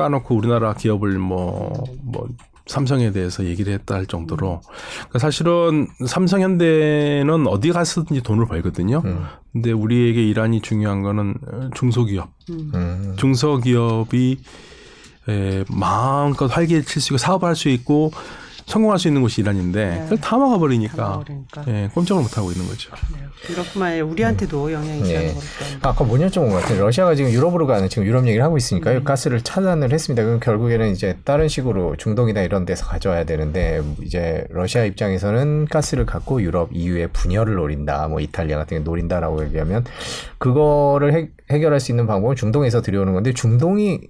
[0.00, 2.26] 까놓고 우리나라 기업을 뭐, 뭐,
[2.66, 4.60] 삼성에 대해서 얘기를 했다 할 정도로.
[4.94, 9.02] 그러니까 사실은 삼성 현대는 어디 갔든지 돈을 벌거든요.
[9.04, 9.24] 음.
[9.52, 11.34] 근데 우리에게 이란이 중요한 거는
[11.74, 12.30] 중소기업.
[12.50, 13.14] 음.
[13.16, 14.38] 중소기업이
[15.28, 18.12] 에, 마음껏 활기를 칠 수 있고 사업을 할수 있고
[18.66, 20.00] 성공할 수 있는 곳이 이란인데 네.
[20.04, 21.64] 그걸 다 막아버리니까 막아버리니까.
[21.68, 22.90] 예, 꼼짝을 못 하고 있는 거죠.
[23.12, 23.20] 네.
[23.46, 25.34] 그렇뿐만 아니라 우리한테도 영향이 있다는 네.
[25.34, 25.40] 거로
[25.82, 26.82] 아까 뭐 여쭤본 것 같아요.
[26.82, 28.98] 러시아가 지금 유럽으로 가는 지금 유럽 얘기를 하고 있으니까요.
[28.98, 29.04] 음.
[29.04, 30.22] 가스를 차단을 했습니다.
[30.22, 36.42] 그럼 결국에는 이제 다른 식으로 중동이나 이런 데서 가져와야 되는데 이제 러시아 입장에서는 가스를 갖고
[36.42, 38.08] 유럽 EU의 분열을 노린다.
[38.08, 39.84] 뭐 이탈리아 같은 게 노린다라고 얘기하면
[40.38, 44.00] 그거를 해, 해결할 수 있는 방법은 중동에서 들여오는 건데 중동이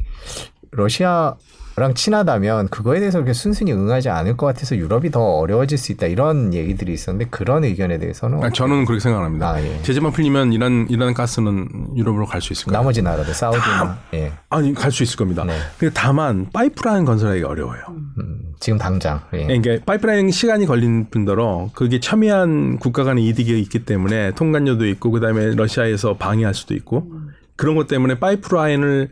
[0.72, 1.36] 러시아
[1.80, 6.06] 랑 친하다면 그거에 대해서 그렇게 순순히 응하지 않을 것 같아서 유럽이 더 어려워질 수 있다
[6.08, 9.52] 이런 얘기들이 있었는데 그런 의견에 대해서는 아, 저는 그렇게 생각합니다.
[9.52, 9.80] 아, 예.
[9.82, 12.78] 제재만 풀리면 이란 이란 가스는 유럽으로 갈 수 있을 거예요.
[12.78, 14.32] 나머지 나라들 사우디나 예.
[14.50, 15.44] 아니 갈 수 있을 겁니다.
[15.44, 15.56] 네.
[15.78, 17.80] 근데 다만 파이프라인 건설하기 어려워요.
[18.18, 19.46] 음, 지금 당장 예.
[19.46, 25.54] 그러니까 파이프라인 시간이 걸린 분더러 그게 첨예한 국가 간의 이득이 있기 때문에 통관료도 있고 그다음에
[25.54, 27.10] 러시아에서 방해할 수도 있고
[27.56, 29.08] 그런 것 때문에 파이프라인을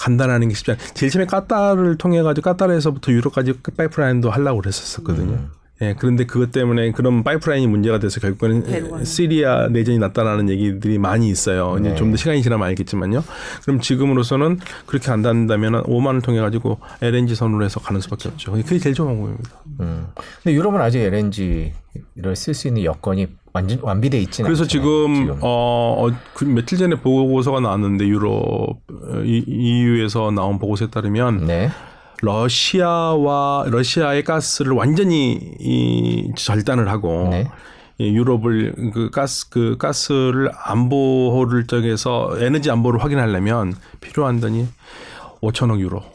[0.00, 0.86] 간단하는 게 쉽지 않아요.
[0.94, 5.50] 제일 처음에 까따르를 통해 가지고 까따르에서부터 유럽까지 파이프라인도 하려고 그랬었거든요.
[5.82, 9.04] 예, 그런데 그것 때문에 그런 파이프라인이 문제가 돼서 결국에는 배로가.
[9.04, 11.76] 시리아 내전이 났다라는 얘기들이 많이 있어요.
[11.80, 11.94] 이제 네.
[11.94, 13.24] 좀더 시간이 지나면 알겠지만요.
[13.62, 18.52] 그럼 지금으로서는 그렇게 안 된다면 오만을 통해 가지고 LNG 선으로 해서 가는 수밖에 없죠.
[18.52, 19.50] 그게 제일 좋은 방법입니다.
[19.80, 20.06] 음.
[20.42, 26.06] 근데 유럽은 아직 LNG를 쓸 수 있는 여건이 완전 완비돼 있지는 그래서 않잖아요, 지금 어,
[26.06, 28.80] 어, 그 며칠 전에 보고서가 나왔는데 유럽
[29.24, 31.70] EU에서 나온 보고서에 따르면 네.
[32.22, 37.48] 러시아와 러시아의 가스를 완전히 이 절단을 하고 네.
[37.98, 44.66] 이 유럽을 그 가스 그 가스를 안보를 쪽에서 에너지 안보를 확인하려면 필요한 돈이
[45.42, 46.06] 5천억 유로가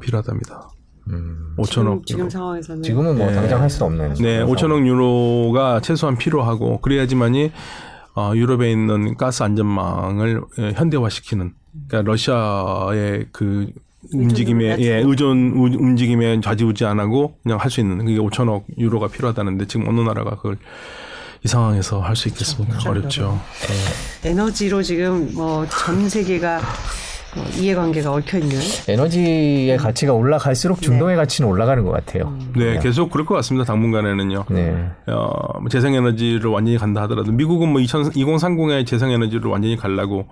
[0.00, 0.70] 필요하답니다.
[1.10, 1.54] 음.
[1.58, 2.28] 5천억 지금.
[2.28, 3.34] 지금 상황에서는 지금은 뭐 네.
[3.34, 4.46] 당장 할 수 없는 네, 상황에서.
[4.46, 7.50] 5천억 유로가 최소한 필요하고 그래야지만이
[8.14, 11.52] 어, 유럽에 있는 가스 안전망을 예, 현대화시키는
[11.88, 13.68] 그러니까 러시아의 그
[14.12, 14.76] 움직임에.
[14.80, 19.66] 예, 의존 우- 움직임에 좌지우지 안 하고 그냥 할 수 있는 그게 5천억 유로가 필요하다는데
[19.66, 20.56] 지금 어느 나라가 그걸
[21.44, 22.78] 이 상황에서 할 수 있겠습니까?
[22.78, 22.90] 그렇죠.
[22.90, 23.40] 어렵죠.
[24.24, 26.66] 에너지로 지금 뭐 전 세계가 뭐
[27.58, 28.58] 이해관계가 얽혀 있는
[28.88, 32.36] 에너지의 가치가 올라갈수록 중동의 가치는 올라가는 것 같아요.
[32.56, 33.64] 네, 계속 그럴 것 같습니다.
[33.64, 34.44] 당분간에는요.
[34.50, 34.90] 네.
[35.06, 40.26] 어, 뭐 재생에너지를 완전히 간다 하더라도 미국은 뭐 2000, 2030에 재생에너지를 완전히 가려고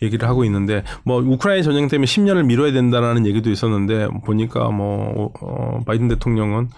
[0.00, 5.80] 얘기를 하고 있는데 뭐 우크라이나 전쟁 때문에 10년을 미뤄야 된다라는 얘기도 있었는데 보니까 뭐 어,
[5.86, 6.68] 바이든 대통령은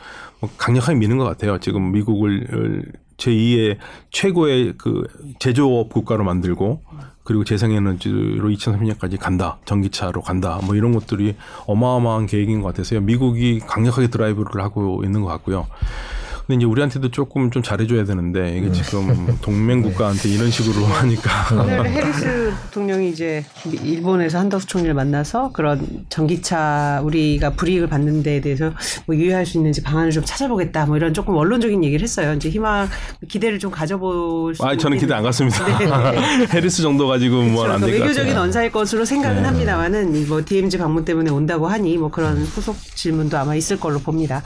[0.40, 1.59] 뭐 강력하게 미는 것 같아요.
[1.59, 2.84] 지금 미국을
[3.16, 3.78] 제2의
[4.11, 5.05] 최고의 그
[5.38, 6.82] 제조업 국가로 만들고
[7.24, 9.58] 그리고 재생에너지로 2030년까지 간다.
[9.64, 10.60] 전기차로 간다.
[10.62, 13.00] 뭐 이런 것들이 어마어마한 계획인 것 같아서요.
[13.00, 15.66] 미국이 강력하게 드라이브를 하고 있는 것 같고요.
[16.47, 21.86] 근데 이제 우리한테도 조금 좀 잘해줘야 되는데 이게 지금 동맹 국가한테 이런 식으로 하니까 오늘
[21.88, 28.72] 해리스 대통령이 이제 일본에서 한덕수 총리를 만나서 그런 전기차 우리가 불이익을 받는 데에 대해서
[29.07, 32.34] 뭐 유의할 수 있는지 방안을 좀 찾아보겠다 뭐 이런 조금 원론적인 얘기를 했어요.
[32.34, 32.88] 이제 희망
[33.26, 35.64] 기대를 좀 가져볼 수아 저는 기대 안 갔습니다.
[35.78, 36.47] 네, 네.
[36.53, 37.86] 해리스 정도 가지고 뭐안 그렇죠.
[37.86, 38.45] 될것 외교적인 같아요.
[38.45, 39.49] 언사일 것으로 생각은 네.
[39.49, 44.42] 합니다만은 이뭐 DMZ 방문 때문에 온다고 하니 뭐 그런 후속 질문도 아마 있을 걸로 봅니다.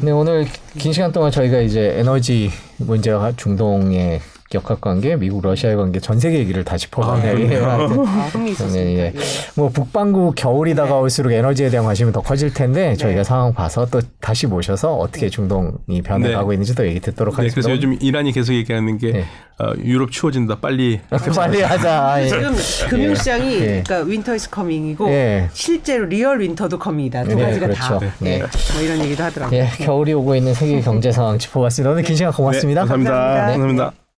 [0.00, 0.46] 네, 오늘
[0.78, 4.20] 긴 시간 동안 저희가 이제 에너지 문제와 중동의
[4.54, 7.64] 역학 관계, 미국 러시아의 관계, 전 세계 얘기를 다 짚어보는 얘기예요.
[7.64, 8.06] 하여튼.
[8.06, 8.84] 아, 흥미있었습니다.
[8.84, 9.00] 네, 예.
[9.06, 9.12] 예.
[9.54, 14.46] 뭐 북반구 겨울이 다가올수록 에너지에 대한 관심이 더 커질 텐데 저희가 상황 봐서 또 다시
[14.46, 16.54] 모셔서 어떻게 중동이 변해가고 네.
[16.54, 17.68] 있는지 또 얘기 듣도록 네, 하겠습니다.
[17.68, 19.24] 그래서 요즘 이란이 계속 얘기하는 게 네.
[19.58, 21.00] 어, 유럽 추워진다 빨리
[21.36, 22.22] 빨리 하자.
[22.22, 22.28] 예.
[22.28, 22.52] 지금
[22.90, 23.82] 금융시장이 예.
[23.84, 25.48] 그러니까 winter is coming이고 예.
[25.52, 27.24] 실제로 real winter도 coming이다.
[27.24, 27.80] 두 네, 가지가 그렇죠.
[27.80, 27.98] 다.
[28.18, 28.38] 네.
[28.38, 28.46] 네.
[28.74, 29.58] 뭐 이런 얘기도 하더라고요.
[29.58, 31.90] 예, 겨울이 오고 있는 세계 경제 상황 짚어봤습니다.
[31.90, 32.82] 오늘 긴 시간 고맙습니다.
[32.82, 33.12] 네, 감사합니다.
[33.12, 33.52] 감사합니다.
[33.52, 34.01] 감사합니다.